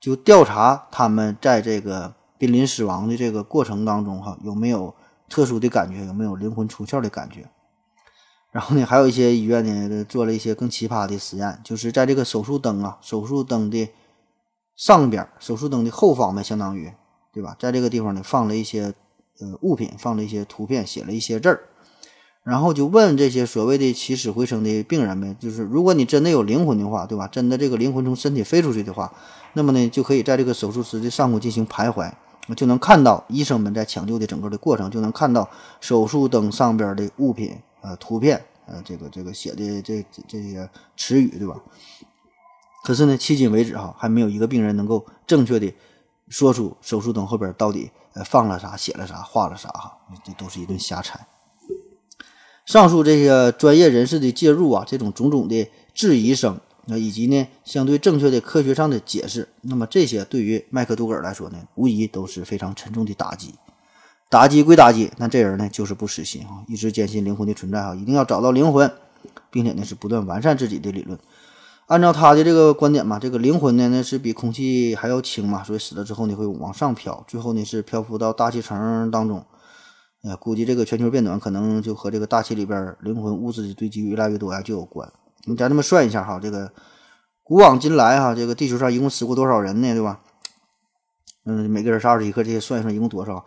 [0.00, 4.94] 就调查他们在这个濒临死亡的这个过程当中哈，有没有
[5.28, 7.48] 特殊的感觉，有没有灵魂出窍的感觉？
[8.52, 13.90] 然后呢，还有一些医院呢做了一些更奇葩的实验，就是在这个手术灯啊，手术灯的
[14.76, 16.92] 上边，手术灯的后方呗，相当于
[17.32, 17.56] 对吧？
[17.58, 18.94] 在这个地方呢放了一些。
[19.40, 21.60] 呃，物品放了一些图片，写了一些字儿，
[22.44, 27.26] 然后就问这些所谓的起死回生的病人们，就是如果你真的有灵魂的话，对吧？
[27.28, 29.12] 真的这个灵魂从身体飞出去的话，
[29.54, 32.12] 那么呢，就可以在这个手术室的上空进行徘徊，
[32.56, 35.48] 就能看到医生们在抢救的整个的过程，就能看到
[35.80, 41.56] 手术灯上边的物品，呃，图片，呃，这个这个写的这这些词语，对吧？
[42.84, 45.72] 可是呢，迄今为止哈，还没有一个病人能够正确的
[46.32, 47.92] 说出手术灯后边到底。
[48.14, 51.18] 呃，放了啥，写了啥，画了啥，哈，这都是一顿瞎猜。
[52.66, 63.54] 上述这些专业人士的介入啊，这种种种的质疑声，那以及呢相对正确的科学上的解释，那么这些对于麦克杜格尔来说呢，无疑都是非常沉重的打击。
[64.28, 68.92] 打击归打击，那这人呢就是不死心啊，一直坚信灵魂的存在啊，一定要找到灵魂，
[69.50, 71.18] 并且呢是不断完善自己的理论。
[71.86, 79.44] 按照他的这个观点嘛，这个灵魂呢，那是比空气还要轻嘛，所以死了之后呢，会往上飘，最后呢是漂浮到大气层当中。
[80.22, 85.12] 呃，估计这个全球变暖可能就和这个大气里边灵魂物质的堆积越来越多呀就有关。
[85.44, 86.72] 你咱这么算一下哈，这个
[87.42, 89.92] 古往今来哈，这个地球上一共死过多少人呢？
[89.92, 90.20] 对吧？
[91.44, 93.44] 嗯，每个人是二十一克，这些算一算一共多少？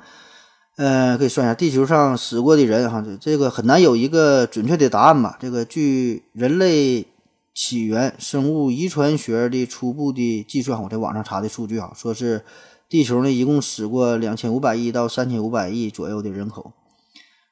[0.78, 5.38] 呃，可以算一下，地球上死过的人哈，这个很难有一个准确的答案吧？
[5.40, 7.08] 这个据人类。
[7.56, 12.44] 起源生物遗传学的初步的计算，我在网上查的数据啊，说是
[12.90, 16.74] 地球呢一共死过两千五百亿到三千五百亿左右的人口。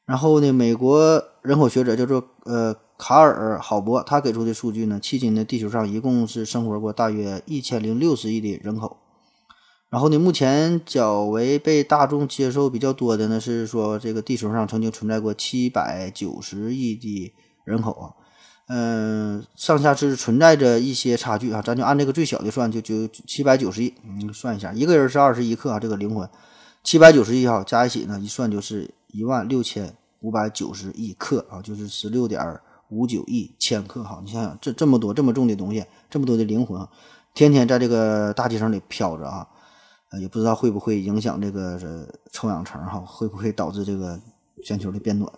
[0.06, 8.98] 然后呢，美国人口学者叫做呃卡尔郝伯，他给出的数据呢，迄今呢地球上一共是生活过大约一千零六十亿的人口。
[9.90, 17.32] 然后呢，目前较为被大众接受比较多的呢是说，这个地球上曾经存在过七百九十亿的
[17.64, 18.12] 人口啊。
[18.68, 26.28] 嗯，上下是存在着一些差距啊，咱就按这个最小的算，就就七百九十亿，你，算一下，一个人是二十一克啊，这个灵魂
[26.82, 32.42] 七百九十亿哈，加一起呢，一算就是一万六千五百九十亿克啊，就是十六点
[32.90, 36.88] 五九亿千克哈，你想想这这么多这么重的东西，这么多的灵魂，
[37.34, 39.46] 天天在这个大气层里飘着啊，
[40.22, 44.18] 也不知道会不会影响这个臭氧层哈，会不会导致这个
[44.64, 45.30] 全球的变暖？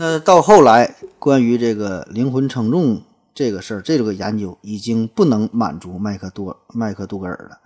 [0.00, 3.02] 那到后来，关于这个灵魂称重
[3.34, 7.58] 这个事儿，这个研究已经不能满足麦克多麦克杜格尔了。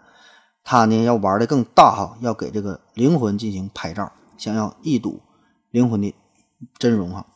[0.64, 5.20] 他呢要玩的更大哈，要给这个灵魂进行拍照，想要一睹
[5.70, 6.14] 灵魂的
[6.78, 7.26] 真容哈。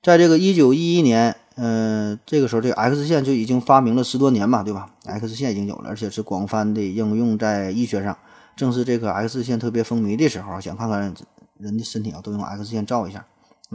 [0.00, 8.16] 在这个一九一一年，嗯，这个时候这个 X 线就已经发明了十多年嘛，对吧？X 线已经有了，而且是广泛的应用在医学上。
[8.54, 11.12] 正是这个 X 线特别风靡的时候，想看看
[11.58, 13.26] 人的身体啊，都用 X 线照一下。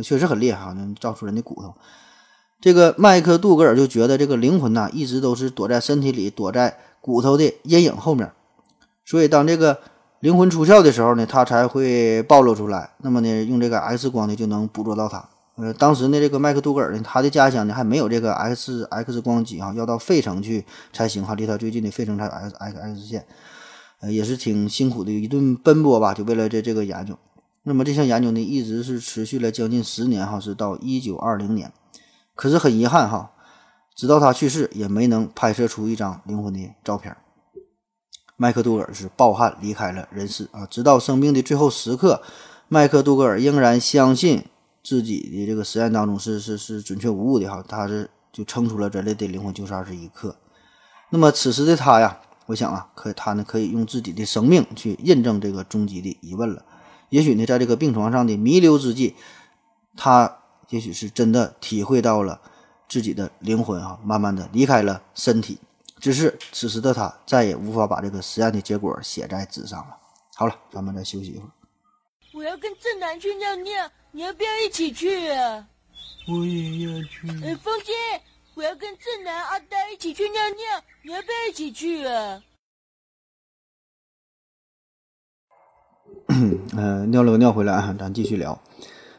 [0.04, 1.74] 确实很厉害哈，能照出人的骨头。
[2.62, 8.32] 这个麦克杜格尔就觉得这个灵魂呐，一直都是躲在身体里，躲在骨头的阴影后面。
[9.04, 9.80] 所以当这个
[10.20, 12.92] 灵魂出窍的时候呢，它才会暴露出来。
[13.00, 15.28] 那么呢，用这个 X 光呢，就能捕捉到它。
[15.56, 23.26] 呃，当时呢，这个麦克杜格尔呢，他的家乡呢还没有这个 X X 光机哈，要到费城去才行哈，离他最近的费城才有 X X X 线。
[24.02, 27.18] 呃，也是挺辛苦的一顿奔波吧，就为了这这个研究。
[27.64, 31.72] 那么这项研究呢，一直是持续了将近十年哈，是到一九二零年。
[32.34, 33.32] 可是很遗憾哈，
[33.96, 37.16] 直到他去世也没能拍摄出一张灵魂的照片。
[38.36, 40.66] 麦克杜格尔是抱憾离开了人世啊！
[40.66, 42.24] 直到生命的最后时刻，
[42.68, 44.44] 麦克杜格尔仍然相信
[44.84, 50.36] 自己的这个实验当中是是是准确无误的哈，他是就撑出了人类的灵魂就是二十一克。
[51.12, 56.66] 那么此时的他呀，我想啊，可他呢可以用自己的生命去印证这个终极的疑问了。
[57.12, 59.16] 也许呢，在这个病床上的弥留之际，
[59.98, 62.40] 他也许是真的体会到了
[62.88, 65.60] 自己的灵魂啊，慢慢的离开了身体。
[66.00, 69.98] 只是此时的他再也无法把这个实验的结果写在纸上了。
[70.36, 71.52] 好了，咱们再休息一会儿。
[72.34, 75.68] 我要跟正南去尿尿，你要不要一起去啊？
[76.30, 77.28] 我也要去。
[77.44, 77.92] 呃，风姐，
[78.54, 82.42] 我要跟正南、阿呆一起去尿尿，你要不要一起去啊？
[86.76, 88.58] 呃，尿了个尿回来啊，咱继续聊。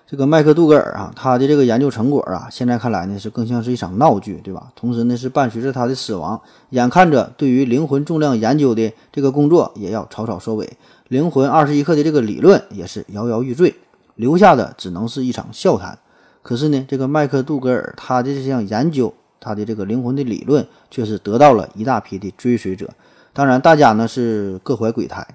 [0.07, 4.71] 这个麦克杜格尔啊，他的这个研究成果啊，现在看来呢是更像是一场闹剧，对吧？
[4.77, 10.71] 同时呢是伴随着他的死亡，眼看着对于灵魂重量研究的这个工作也要草草收尾，
[11.09, 13.75] 灵魂二十一克的这个理论也是摇摇欲坠，
[14.17, 15.99] 留下的只能是一场笑谈。
[16.43, 22.91] 可是呢，这个麦克杜格尔他的这项研究，他的这个灵魂的理论，却是得到了一大批的追随者。
[23.33, 25.27] 当然，大家呢是各怀鬼胎。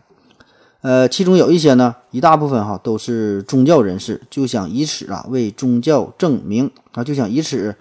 [0.81, 7.75] 呃，其中有一些呢，一大部分哈都是宗教人士，就想以此啊为宗教证明啊，就想以此，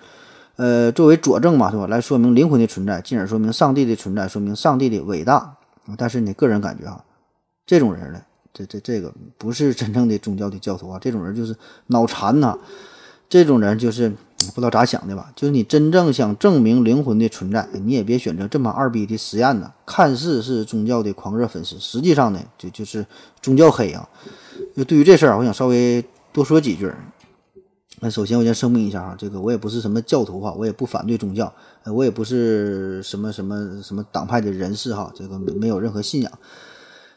[0.57, 1.87] 呃作为佐证嘛，是吧？
[1.87, 5.55] 来说明灵魂的存在，进而说明上帝的存在，说明上帝的伟大。
[5.97, 7.05] 但是你个人感觉哈，
[7.65, 8.21] 这种人呢，
[8.53, 11.55] 这这这个不是真正的宗教的教徒啊，这种人就是
[11.89, 12.59] 脑残呐，
[13.29, 14.13] 这种人就是。
[14.55, 15.33] 不知道咋想的吧？
[15.35, 19.73] 就是你真正想证明灵魂的存在，你也别选择这么二逼的实验呢。
[19.87, 23.05] 看似是宗教的狂热粉丝，实际上呢，就就是
[23.41, 24.07] 宗教黑啊。
[24.77, 26.93] 就对于这事儿，我想稍微多说几句。
[28.01, 31.53] 那首先我先声明一下哈，这个我也不是什么教徒哈，我也不反对宗教，
[31.87, 36.31] 我也不是什么什么什么党派的人士哈，这个没有任何信仰。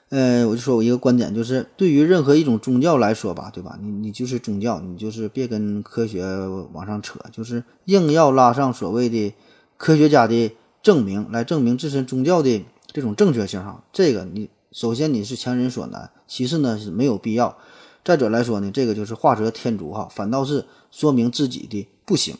[0.09, 3.77] 呃，我就说我一个观点，就是对于任何一种宗教来说吧，对吧？
[3.79, 6.25] 你你就是宗教，你就是别跟科学
[6.73, 9.31] 往上扯，就是硬要拉上所谓的
[9.77, 13.83] 科学家的证明来证明自身宗教的这种正确性哈。
[13.93, 17.55] 这个你首先你是强人所难，其次呢是没有必要。
[18.03, 22.35] 再者来说呢，这个就是画蛇添足哈，反倒是说明自己的不行。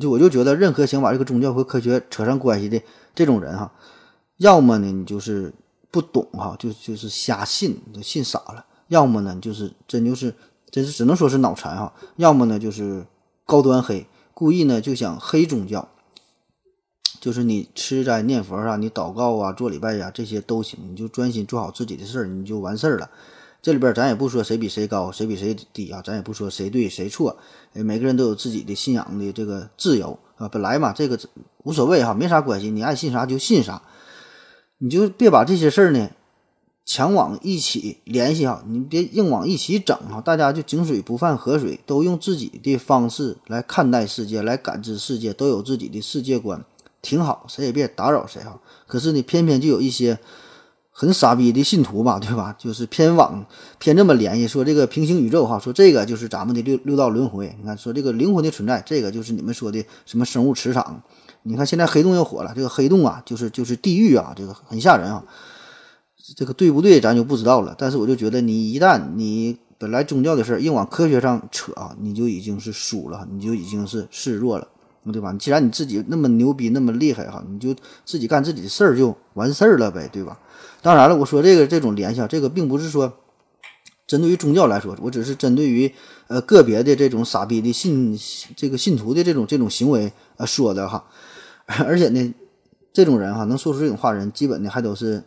[0.00, 2.80] 就我就觉得，任何想把这个宗教和科学扯上关系的
[3.12, 3.72] 这种人哈，
[4.36, 5.52] 要么呢你就是。
[5.90, 10.34] 不懂哈，就就是瞎信，就信傻了；要么呢，就是真就是
[10.70, 13.06] 真是只能说是脑残哈；要么呢，就是
[13.46, 15.88] 高端黑，故意呢就想黑宗教。
[17.20, 23.10] 就是你吃斋念佛啊，你祷告啊，做礼拜呀，这些都行，你就专心做好自己的事儿，你就完事儿了。
[23.60, 27.36] 这里边咱也不说谁比谁高，谁比谁低啊，咱也不说谁对谁错，
[27.72, 31.18] 每个人都有自己的信仰的这个自由啊，本来嘛，这个
[31.64, 33.82] 无所谓哈，没啥关系，你爱信啥就信啥。
[34.78, 36.10] 你就别把这些事儿呢
[36.84, 46.64] 强往一起联系哈，你别硬往一起整哈，大家就井水不犯河水，都用自己的方式来看待世界，来感知世界，都有自己的世界观，
[47.02, 48.58] 挺好，谁也别打扰谁哈。
[48.86, 50.18] 可是呢，偏偏就有一些
[50.90, 52.56] 很傻逼的信徒吧，对吧？
[52.58, 53.44] 就是偏往
[53.78, 57.54] 偏这么联系，说这个平行宇宙哈，说这个就是咱们的六六道轮回。
[57.60, 61.02] 你看，说这个灵魂的存在，这个就是你们说的什么生物磁场。
[61.48, 62.52] 你看，现在黑洞又火了。
[62.54, 65.24] 这个黑洞啊，就是就是地狱啊，这个很吓人啊。
[66.36, 67.74] 这个对不对，咱就不知道了。
[67.78, 74.68] 但是我就觉得，你一旦你本来宗教的事儿硬往科学上扯啊，你就已经是输了，你就已经是示弱了，
[75.10, 75.32] 对吧？
[75.38, 80.38] 既然你自己那么牛逼，那么厉害哈，你就自己干自己的事儿就完事儿了呗，对吧？
[80.82, 83.10] 当然了，我说这个这种联想，这个并不是说
[84.06, 85.90] 针对于宗教来说，我只是针对于
[86.26, 88.18] 呃个别的这种傻逼的信
[88.54, 91.02] 这个信徒的这种这种行为啊说的哈。
[91.84, 92.34] 而且呢，
[92.94, 95.22] 这种人哈，能说出这种话人，基本呢还都是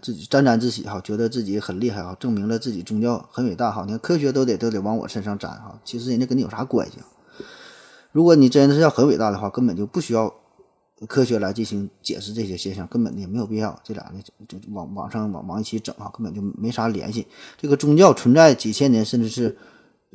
[0.00, 3.84] 自己沾沾自喜哈，觉得自己很厉害哈，证明了自己宗教很伟大哈。
[3.84, 6.96] 你看科学都得都得往我身上沾哈，其实人家跟你有啥关系？
[8.10, 10.32] 如果你真的是要很伟大的话，根本就不需要
[11.06, 13.78] 科学来进行解释这些现象，根本也没有必要。
[13.84, 17.26] 这俩呢就往往上往往一起整啊，根本就没啥联系。
[17.60, 19.54] 这个宗教存在几千年甚至是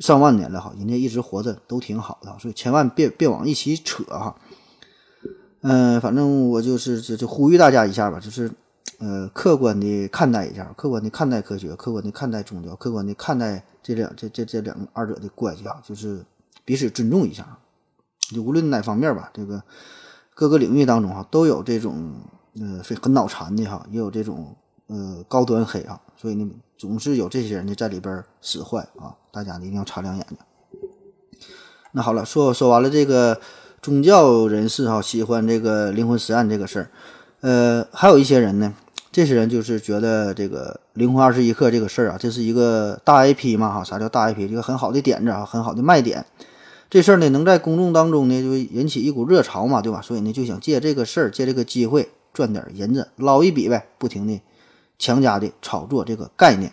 [0.00, 4.34] 上万年了哈，人家一直活着都挺好的，所以千万别别往一起扯哈。
[5.62, 8.48] 嗯，反正我就是就就呼吁大家一下吧，就是，
[9.00, 16.24] 呃，客观的看待一下，客观的看待科学，客观的看待宗教，客观的看待这两这这这两二者的关系啊，就是
[16.64, 17.58] 彼此尊重一下。
[18.32, 19.60] 就无论哪方面吧，这个
[20.32, 22.14] 各个领域当中哈，都有这种
[22.60, 24.54] 呃非很脑残的哈，也有这种
[24.86, 30.38] 呃高端黑啊，所以呢，总是有这些人呢在里边使坏啊，大家呢一定要擦亮眼睛。
[31.90, 33.40] 那好了，说说完了这个。
[33.80, 36.90] 宗教人士哈喜欢这个灵魂实验这个事儿，
[37.40, 38.74] 呃，还有一些人呢，
[39.12, 44.40] 这些人就是觉得这个灵魂二十一课这个事儿啊，这是一个大 IP 嘛哈，啥叫大 IP？
[44.40, 46.24] 一个很好的点子啊，很好的卖点。
[46.90, 50.00] 这事儿呢，能在公众当中呢，就引起一股热潮嘛，对吧？
[50.02, 54.40] 所以呢，就想借这个事儿，借这个机会赚点银子，捞一笔呗，不停的
[54.98, 56.72] 强加的炒作这个概念。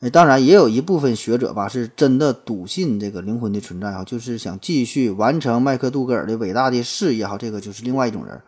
[0.00, 8.40] 哎，当然也有一部分学者吧，是真的笃信这个灵魂的存在哈，就是想继续完成麦克杜格尔的伟大的事业哈，这个就是另外一种人。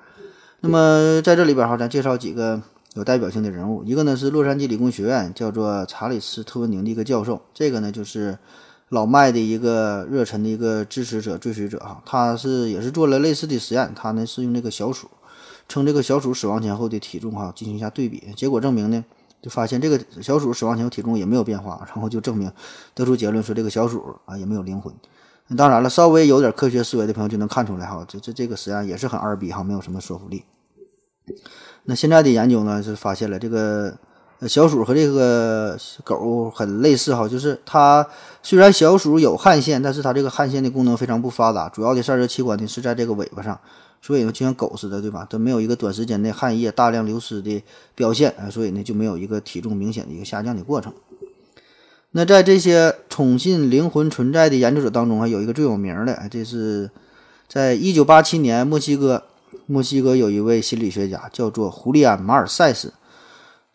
[0.61, 2.59] 那么在这里边哈，咱介绍几个
[2.95, 8.39] 有代表性的人物，一个呢是洛杉矶理工学院叫做查理斯特温宁的一个教授，这个呢就是
[8.89, 15.07] 老麦的一个热忱的一个支持者、追随者哈，他是也是做了类似的实验，他呢是用这个小鼠，
[15.69, 19.05] 称这个小鼠死亡前后的体重哈进行一下对比，结果证明呢。
[19.43, 22.51] 就发现这个小鼠死亡前后体重也没有变化，然后就证明
[22.95, 24.95] 得出结论说这个小鼠啊也没有灵魂。
[25.57, 30.45] 当然了，稍微有点科学思维的朋友就能看出来哈，这这这个实验也是很二逼哈，没有什么说服力。
[31.85, 33.93] 那现在的研究呢是发现了这个
[34.49, 38.07] 小鼠和这个狗很类似哈，就是它
[38.43, 43.61] 虽然小鼠有汗腺，但是它这个汗腺的功能非常不发达，主要的散热器官呢是在这个尾巴上。
[44.03, 45.25] 所以呢，就像狗似的，对吧？
[45.31, 47.63] 它没有一个短时间内汗液大量流失的
[47.95, 50.93] 表现啊，所以呢，就没有一个体重明显的一个下降的过程。
[52.11, 56.91] 那在这些宠信灵魂存在的研究者当中，啊有一个最有名的，这是
[57.49, 59.23] 在一九八七年，墨西哥，
[59.67, 62.93] 墨西哥有一位心理学家叫做胡利安·马尔塞斯。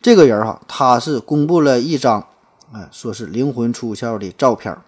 [0.00, 2.24] 这个人哈，他是公布了一张，
[2.72, 4.82] 哎，说是灵魂出窍的照片儿。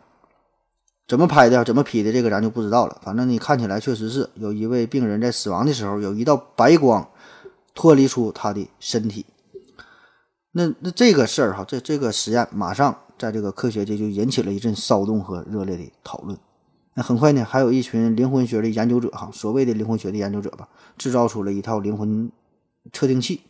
[1.10, 1.64] 怎么拍的？
[1.64, 2.12] 怎么 P 的？
[2.12, 2.96] 这个咱就不知道了。
[3.02, 7.04] 反正你看起来确实是有一位病人在死亡的时候，有一道白光
[7.74, 9.26] 脱离出他的身体。
[10.52, 16.38] 那那这个事儿哈，这这个实验马上在这个科学界就引起了一阵骚动和热烈的讨论。
[16.94, 22.30] 那很快呢，还有一群灵魂学的研究者哈，所谓的灵魂学的研究者吧，制造出了一套灵魂
[22.92, 23.40] 测定器。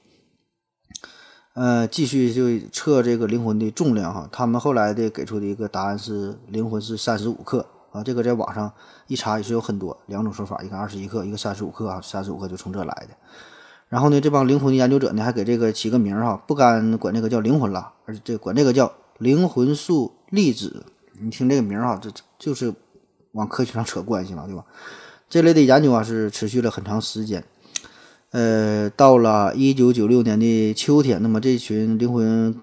[1.61, 8.73] 呃，继续就测这个灵魂的重量哈，他们后来的给出的一个答案是灵魂是三十五克啊，这个在网上
[9.09, 13.09] 一查也是有很多两种说法，一个二十一克，一个三十五克啊，三十五克就从这来的。
[13.91, 20.87] 然后呢，这帮灵魂的研究者呢还给这个起个名哈，不敢管这个叫灵魂了，而且这管这个叫灵魂素粒子。
[21.21, 22.73] 你听这个名哈，这就是
[23.33, 24.65] 往科学上扯关系嘛，对吧？
[25.29, 27.45] 这类的研究啊是持续了很长时间。
[28.33, 32.55] 呃，到了一九九六年的秋天，那么这群灵魂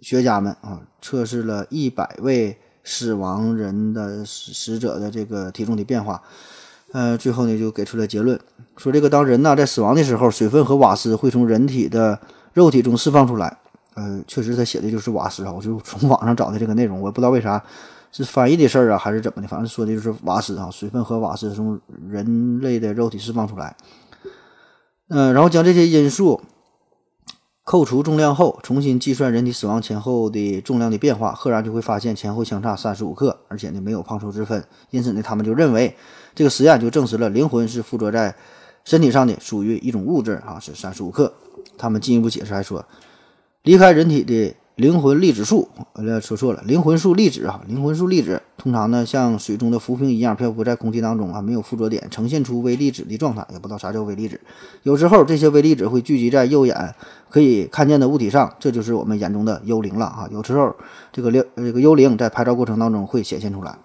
[0.00, 6.22] 学家们啊，测试了一百位死亡人的死者的这个体重的变化，
[6.92, 8.38] 呃，最后呢就给出了结论，
[8.76, 12.20] 说这个当人呐在死亡的时候，水分和瓦斯会从人体的
[12.52, 13.58] 肉体中释放出来。
[13.94, 17.60] 呃，确实他写的就是瓦斯啊，我就从网上找的这个内容，我也不知道为啥
[18.12, 23.76] 是翻译的事儿啊，还是怎么的，反正说的就是瓦斯啊，水分和瓦斯从人类的肉体释放出来。
[25.16, 26.40] 嗯，然后将这些因素
[27.62, 34.64] 扣除重量后，重新计算人体死亡前后的重量的变化，赫然就会发现前后相差三十五克，而且呢没有胖瘦之分。
[34.90, 35.96] 因此呢，他们就认为
[36.34, 38.34] 这个实验就证实了灵魂是附着在
[38.84, 41.32] 身体上的，属于一种物质啊，是三十五克。
[41.78, 42.84] 他们进一步解释还说，
[43.62, 44.56] 离开人体的。
[44.76, 54.40] 灵魂粒子数，呃，说错了，灵魂数粒子啊，灵魂数粒子通常呢像水中的浮萍一样漂浮在空气当中啊，没有附着点，呈现出微粒子的状态，也不知道啥叫微粒子。
[54.82, 56.92] 有时候这些微粒子会聚集在右眼
[57.30, 60.28] 可以看见的物体上，这就是我们眼中的幽灵了啊。
[60.32, 60.74] 有时候
[61.12, 63.78] 这个灵这个幽灵在拍照过程当中会显现出来。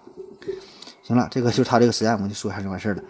[1.04, 3.02] 行了，这个就是他这个实验，我就说一下就完事儿了。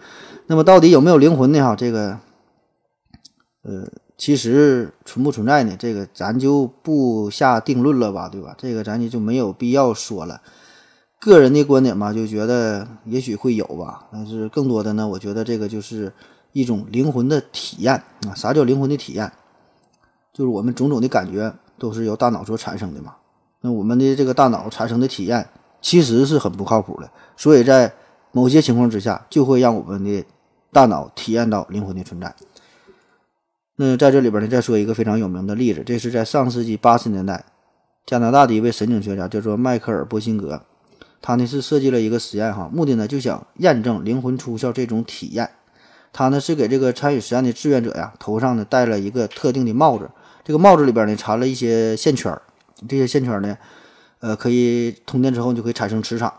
[0.45, 1.59] 那么到底有没有灵魂呢？
[1.61, 2.19] 哈，这个，
[3.63, 3.87] 呃。
[4.21, 5.75] 其实存不存在呢？
[5.79, 8.53] 这个咱就不下定论了吧，对吧？
[8.55, 10.39] 这个咱就就没有必要说了。
[11.19, 14.05] 个人的观点嘛，就觉得也许会有吧。
[14.13, 16.13] 但是更多的呢，我觉得这个就是
[16.51, 17.95] 一种灵魂的体验
[18.27, 18.35] 啊。
[18.35, 19.31] 啥叫灵魂的体验？
[20.31, 23.15] 就是我们种种的感觉都是由大脑所产生的嘛。
[23.61, 25.49] 那我们的这个大脑产生的体验
[25.81, 27.91] 其实是很不靠谱的，所以在
[28.31, 30.23] 某些情况之下，就会让我们的
[30.71, 32.31] 大脑体验到灵魂的存在。
[33.83, 37.43] 那在这里边呢，再说一个非常有名的例子，这是在上世纪八十年代，
[38.05, 40.61] 加拿大的一位神经学家叫做迈克尔·波辛格，
[41.19, 45.49] 他呢是设计了一个实验哈，目的呢就想验证灵魂出窍这种体验。
[46.13, 50.07] 他呢是给这个参与实验的志愿者呀头上呢戴了一个特定的帽子，
[50.45, 52.31] 这个帽子里边呢缠了一些线圈
[52.87, 53.57] 这些线圈呢，
[54.19, 56.31] 呃可以通电之后就可以产生磁场。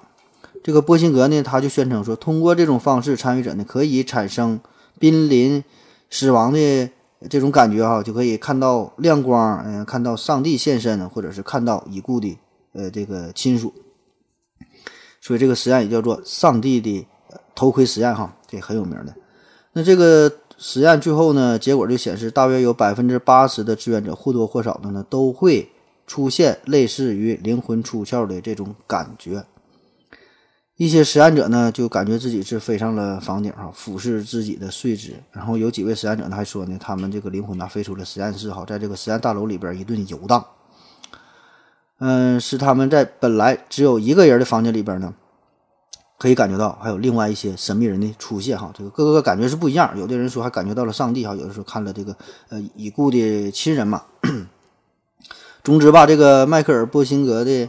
[0.62, 4.61] 这个波辛格呢他就宣称说，通过这种方式，参与者呢可以产生
[5.01, 5.64] 濒临
[6.09, 6.88] 死亡的。
[7.28, 12.38] 这种感觉哈，就可以看到亮光，嗯，看到上帝现身，或者是看到已故的
[12.72, 13.72] 呃这个亲属。
[15.20, 17.06] 所以这个实验也叫做“上帝的
[17.54, 19.14] 头盔实验”哈，这很有名的。
[19.72, 25.70] 那这个实验最后呢，结果就显示，大约有百分之八十的志愿者或多或少的呢，都会
[26.06, 29.44] 出现类似于灵魂出窍的这种感觉。
[30.76, 35.12] 一些实验者呢，就感觉自己是飞上了房顶哈，俯视自己的睡姿。
[35.30, 40.44] 然后有几位实验者呢，还说呢，他们这个灵魂呢飞出了实验室哈，在这个实验大楼里边一顿游荡。
[41.98, 45.14] 嗯，是他们在本来只有一个人的房间里边呢，
[46.18, 48.72] 可以感觉到还有另外一些神秘人的出现哈。
[48.76, 52.16] 这个各个感觉是不一样，有的人说还感觉到了上帝哈，有的时候看了这个
[52.48, 54.02] 呃已故的亲人嘛。
[55.62, 57.68] 总之吧，这个迈克尔波辛格的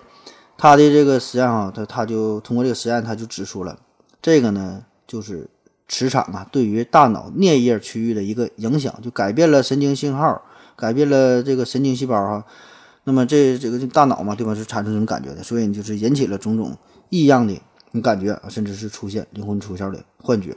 [0.64, 3.78] 他的这个实验哈，他他就通过这个实验，他就指出了
[4.22, 5.46] 这个呢，就是
[5.90, 10.42] 磁场啊对于大脑颞叶区域的一个影响，就改变了神经信号，
[10.78, 12.46] 改变了这个神经细胞哈。
[13.04, 14.56] 那么这这个大脑嘛，对吧？
[14.56, 16.74] 是产生这种感觉的，所以你就是引起了种种
[17.10, 17.54] 异样的
[17.92, 20.56] 你感觉，甚至是出现灵魂出窍的幻觉。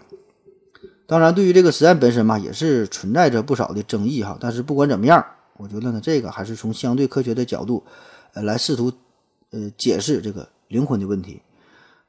[1.08, 4.38] 当然，对于这个实验本身嘛，也是存在着不少的争议哈。
[4.40, 5.26] 但是不管怎么样，
[5.56, 7.82] 我觉得呢，这个还是从相对科学的角度，
[8.34, 8.92] 呃，来试图
[9.50, 11.42] 呃解释这个灵魂的问题。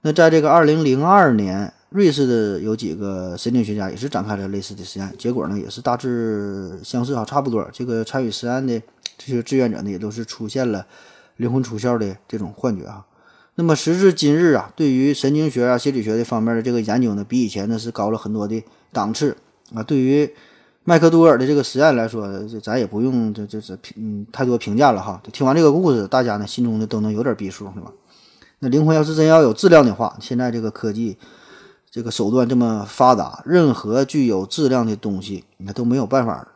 [0.01, 7.67] 那在这个二零零二年，瑞士的有几个神经学家也是展开了类似的实验，结果呢也是大致相似啊，差不多。
[7.73, 8.81] 这个参与实验的。
[9.19, 10.85] 这些志愿者呢，也都是出现了
[11.38, 13.03] 灵魂出窍的这种幻觉啊。
[13.55, 19.35] 那么时至今日啊，对于神经学啊、心理学的方面的这个研究呢，比以前呢是高了很多的档次
[19.73, 19.81] 啊。
[19.81, 20.31] 对于
[20.89, 25.21] 麦克多尔的这个实验来说，这咱也不用这这这评嗯太多评价了哈。
[25.33, 27.91] 听完这个故事，大家呢心中呢都能有点逼数，是吧？
[28.59, 31.17] 那灵魂要是真要有质量的话，现在这个科技
[31.91, 36.47] 这个手段这么发达，任何具有质量的东西，那都没有办法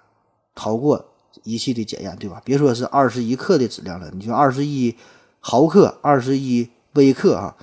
[0.55, 1.07] 逃过。
[1.43, 2.41] 仪器的检验，对吧？
[2.45, 4.95] 别说是二十一克的质量了，你说二十一
[5.41, 7.55] 毫克、二十一微克啊，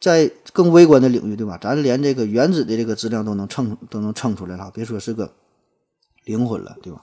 [0.00, 1.58] 在更微观的领域，对吧？
[1.60, 5.32] 咱连这个原子的这个质量都能称都能称出来了，别说是个
[6.30, 7.02] 灵魂了，对吧？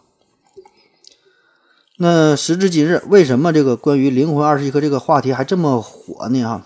[1.97, 6.43] 那时至今日，为什么这个关于灵魂二十一克这个话题还这么火呢？
[6.43, 6.65] 哈，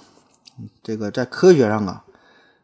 [0.84, 2.03] 这个在科学上啊，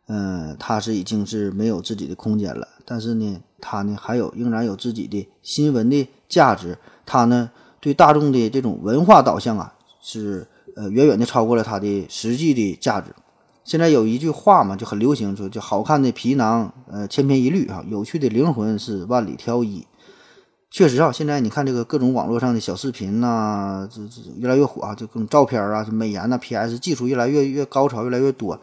[0.07, 6.07] 嗯，它是已经是没有自己的空间了，但是呢，它呢还有仍然有自己的新闻的。
[6.29, 10.45] 价值，它呢对大众的这种文化导向啊，是
[10.75, 13.15] 呃远远的超过了它的实际的价值。
[13.67, 19.85] 现在有一句话嘛，就很流行，说就好看的皮囊呃千篇一律啊，有趣的灵魂是万里挑一。
[20.71, 28.57] 确实啊，现在你看这个各种网络上的小视频呐，这这越来越火啊，就各种照片啊，美颜呐，PS 技术越来越越高潮，越来越多。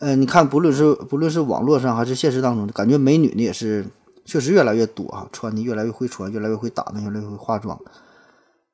[0.00, 3.86] 呃，你看不论是不论是网络上还是现实当中，感觉美女呢也是。
[4.26, 7.78] 确实越来越多啊，穿的越来越会穿，越来越会打扮，越来越会化妆。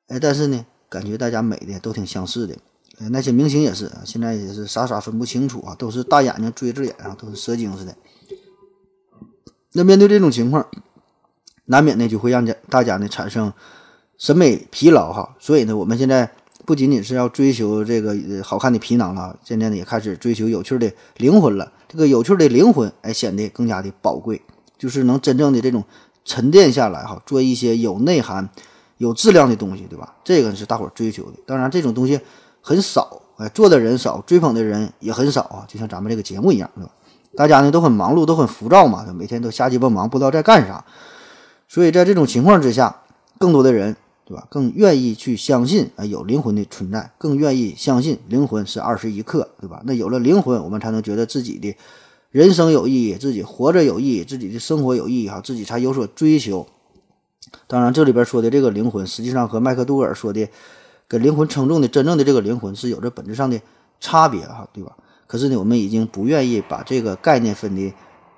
[0.07, 2.55] 哎，但是呢，感觉大家美的都挺相似的。
[3.09, 7.95] 那些明星也是，现在也是傻傻分不清楚啊，都是大眼睛、锥子眼啊，都是蛇精似的。
[9.73, 10.65] 那面对这种情况，
[11.65, 13.51] 难免呢就会让家大家呢产生
[14.17, 15.35] 审美疲劳哈。
[15.39, 16.29] 所以呢，我们现在
[16.65, 21.71] 不仅仅是要追求这个好看的皮囊了，现在呢也开始追求有趣的灵魂了。
[21.87, 24.41] 这个有趣的灵魂，哎，显得更加的宝贵。
[24.77, 25.83] 就是能真正的这种
[26.25, 28.49] 沉淀下来哈，做一些有内涵、
[28.97, 30.15] 有质量的东西，对吧？
[30.23, 31.37] 这个是大伙追求的。
[31.45, 32.19] 当然，这种东西
[32.61, 35.65] 很少，哎，做的人少，追捧的人也很少啊。
[35.67, 36.91] 就像咱们这个节目一样，对吧？
[37.35, 40.85] 大家呢都很忙碌，都很浮躁嘛，每天都瞎鸡巴忙，不知道在干啥。
[41.67, 43.01] 所以在这种情况之下，
[43.37, 43.95] 更多的人，
[44.25, 44.45] 对吧？
[44.49, 49.81] 更愿意去相信啊有灵魂的存在，更愿意相信灵魂是二十一克，对吧？
[49.85, 51.75] 那有了灵魂，我们才能觉得自己的。
[52.31, 56.65] 人生有意义，自己活着有意义，自己的生活有意义哈，自己才有所追求。
[57.67, 60.47] 当然，这里边说的这个灵魂，实际上和麦克杜尔说的
[61.11, 63.59] 跟灵魂称重的真正的这个灵魂是有着本质上的
[63.99, 64.95] 差别哈，对吧？
[65.27, 67.93] 可是呢，我们已经不愿意把这个概念分的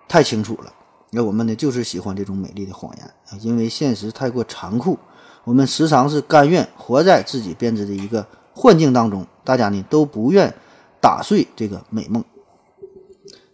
[0.07, 0.73] 太清楚了。
[1.11, 4.97] 那我们呢，就是喜欢这种美丽的谎言啊，因为现实太过残酷，
[5.43, 9.23] 我们时常是甘愿活在自己编织的一个幻境当中。
[9.43, 10.51] 大家呢都不愿
[10.99, 12.23] 打碎这个美梦。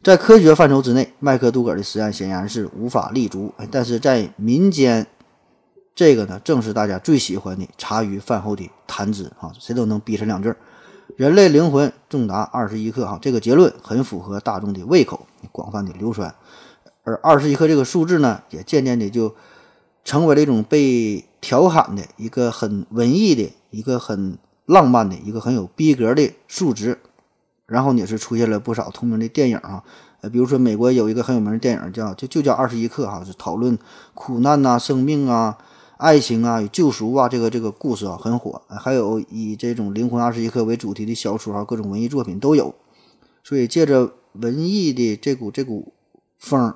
[0.02, 3.54] 在科学范畴之内，麦克杜格尔的实验显然是无法立足。
[3.70, 5.06] 但是在民间，
[6.00, 10.56] 这个呢，正是大家最喜欢的茶余饭后的谈资啊，谁都能逼上两句。
[11.18, 16.34] 人类灵魂重达二十一克，哈，这个结论很符合大众的胃口，广泛的流传。
[17.04, 19.36] 而二十一克这个数字呢，也渐渐的就
[20.06, 24.38] 成为了一种被调侃的一个很文艺的、一个很
[24.68, 26.98] 浪漫的、一个很有逼格的数值。
[27.66, 29.84] 然后也是出现了不少同名的电影啊，
[30.22, 33.78] 呃，比如说美国有一个很有名的电影叫就就叫二十一克哈，是讨论
[34.14, 35.58] 苦难呐、生命啊、
[36.00, 42.74] 爱情啊、与救赎啊这个这个故事啊很火，还有以这种灵魂二十一克为主题的小说啊，各种文艺作品都有。
[43.44, 45.92] 所以借着文艺的这股这股
[46.38, 46.74] 风，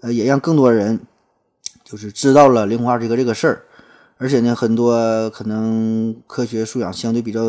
[0.00, 1.00] 呃，也让更多人
[1.84, 3.62] 就是知道了灵魂二十一克这个事儿。
[4.16, 7.40] 而且呢，很多可能科学素养相对比较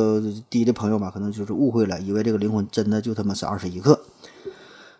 [0.49, 4.01] 低的朋友吧，可能就是误会了，以为这个灵魂真的就他妈是二十一克。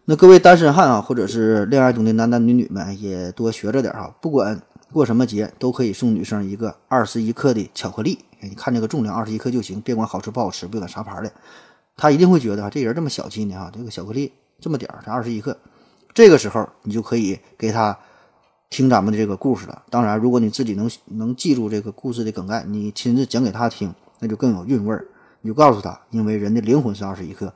[0.05, 4.15] 那各位单身汉啊，或者是恋爱中的男男女女们，也多学着点哈。
[4.21, 4.61] 不管
[4.93, 8.19] 过什么节，都可以送女生一个二十一克的巧克力。
[8.39, 11.29] 你看这个重量，二十一克就行，别管好吃不好吃，不管啥牌的，
[11.97, 13.69] 他一定会觉得啊这人这么小气呢啊。
[13.75, 14.31] 这个巧克力
[14.61, 15.57] 这么点儿，才二十一克，
[16.13, 17.97] 这个时候你就可以给他。
[18.69, 19.83] 听咱们的这个故事了。
[19.91, 25.05] 当然，如果你自己能能记住这个故事的梗概，你亲自讲给他听，那就更有韵味儿。
[25.41, 27.53] 你就告诉他，因为人的灵魂是二十一克，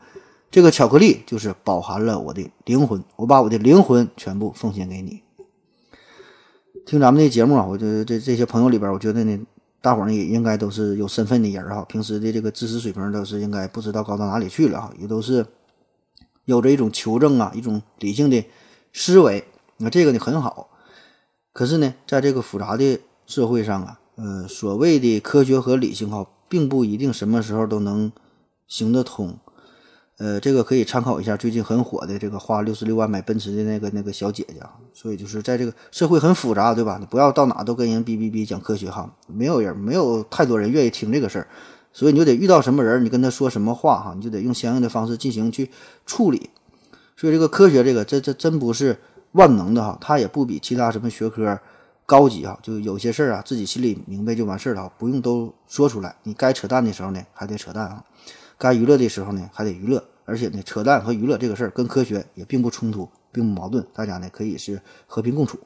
[0.52, 5.24] 这个巧克力就是饱含了我的灵魂，我把我的灵魂全部奉献给你。
[6.88, 9.38] 听咱们这节目啊，我觉得这这些朋友里边，我觉得呢，
[9.82, 15.46] 大伙儿呢也应该都是有身份的人哈，平时的这个知识水平都是应该不知道高到哪里去了哈，也都是
[16.46, 18.42] 有着一种求证啊，一种理性的
[18.94, 19.44] 思维。
[19.76, 20.70] 那这个呢很好。
[21.52, 28.10] 可是呢，在这个复杂的社会上啊，呃，所谓的科学和理性哈，并不一定什么时候都能
[28.66, 29.38] 行得通。
[30.18, 34.74] 呃，这个可以参考一下最近很火的这个花六十六万买奔驰的那个那个小姐姐啊。
[34.94, 36.98] 所以就是在这个社会很复杂，对吧？
[37.00, 41.48] 你不要到哪都跟人哔哔哔讲科学哈，没有人，没有太多人愿意听这个事儿。
[41.94, 45.70] 所以你就得遇到什么人，你跟他说什么话哈，你就得用相应的方式进行去
[46.06, 46.50] 处理。
[47.16, 48.98] 所以这个科学这个，这这真不是。
[49.34, 51.60] 万能的哈，它也不比其他什么学科
[52.08, 56.16] 高级哈，就有些事儿啊，自己心里明白就完事儿了，不用都说出来。
[56.24, 58.04] 你该扯淡的时候呢，还得扯淡啊；
[58.58, 60.04] 该娱乐的时候呢，还得娱乐。
[60.26, 65.58] 而且呢，扯淡和娱乐这个事儿跟科学也并不冲突，并不矛盾，大家呢可以是和平共处。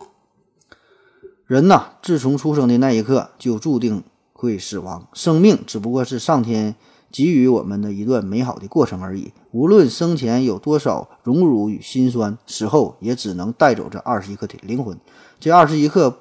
[1.48, 6.76] 人呐，自从出生的那一刻就注定会死亡，生命只不过是上天。
[7.14, 9.34] 给予我们的一段美好的过程而已。
[9.52, 14.98] 无论生前有多少荣辱与心酸，死后也只能带走这二十一克的灵魂。
[15.38, 16.20] 这二十一克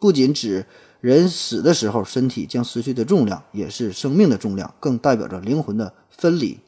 [0.00, 0.66] 不仅指
[1.00, 6.58] 人死的时候身体将失去的重量，也是生命的重量，更代表着灵魂的分离。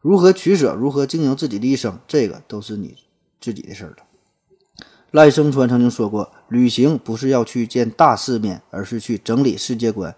[0.00, 2.96] 如何取舍，如何经营自己的一生，这个都是你
[3.40, 3.96] 自己的事儿了。
[5.10, 10.14] 赖声川曾经说过：“旅行不是要去见大世面，而是去整理世界观。”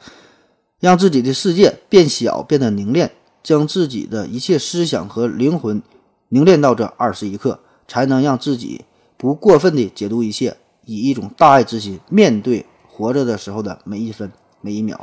[0.80, 3.10] 让自己的世界变小，变得凝练，
[3.42, 5.82] 将自己的一切思想和灵魂
[6.28, 7.58] 凝练到这二十一刻，
[7.88, 8.84] 才能让自己
[9.16, 12.64] 不过分的解读一切，以一种大爱之心面对
[12.96, 14.30] 活着的时候的每一分
[14.60, 15.00] 每一秒，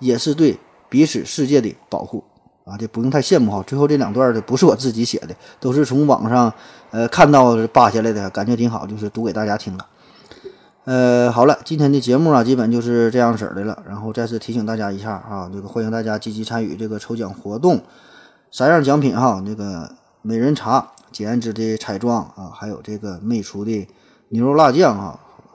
[0.00, 0.58] 也是对
[0.88, 2.24] 彼此世界的保护
[2.64, 2.76] 啊！
[2.76, 3.62] 这不用太羡慕哈。
[3.64, 6.52] 最后这两段的不是我自己写的，都是从网上
[6.90, 9.86] 呃看到扒下来的，感觉挺好，就是读给大家听了。
[10.84, 13.80] 呃，好了，今天的节目啊，基本就是这样式儿的了。
[13.86, 17.80] 然后再次提醒大家一下啊，这个欢迎大家积极参与这个抽奖活动，
[18.50, 19.88] 三样奖品哈，那个
[20.22, 23.86] 美人茶、简安之的彩妆啊，还有这个魅厨的
[24.30, 25.20] 牛肉辣酱啊，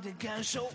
[0.00, 0.70] 的感受。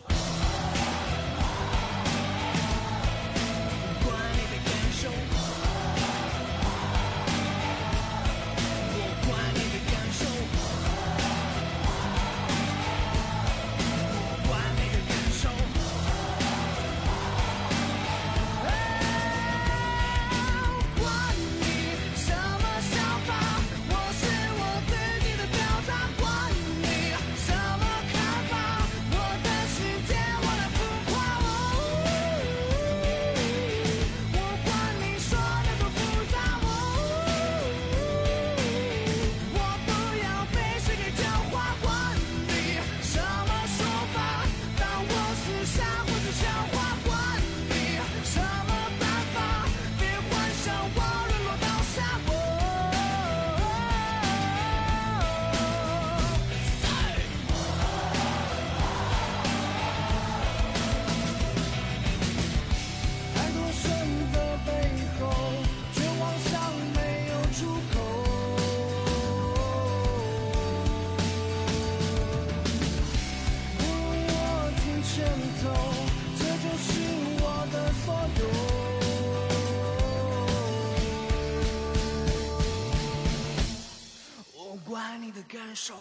[85.76, 85.94] 的感受，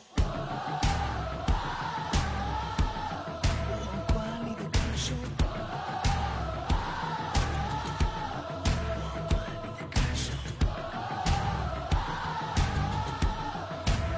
[3.68, 3.80] 我
[4.12, 5.12] 管你的感受，
[8.96, 10.30] 我管你的感受，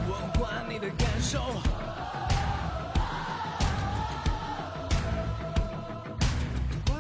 [0.07, 1.41] 我管你的感受。
[6.85, 6.95] 管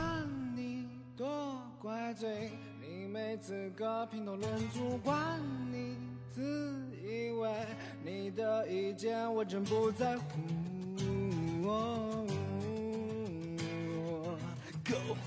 [0.56, 4.96] 你多怪罪，你没资格评头论足。
[5.04, 5.38] 管
[5.70, 5.98] 你
[6.34, 6.85] 自
[8.06, 10.22] 你的意见我真不在乎。
[14.84, 15.25] Go。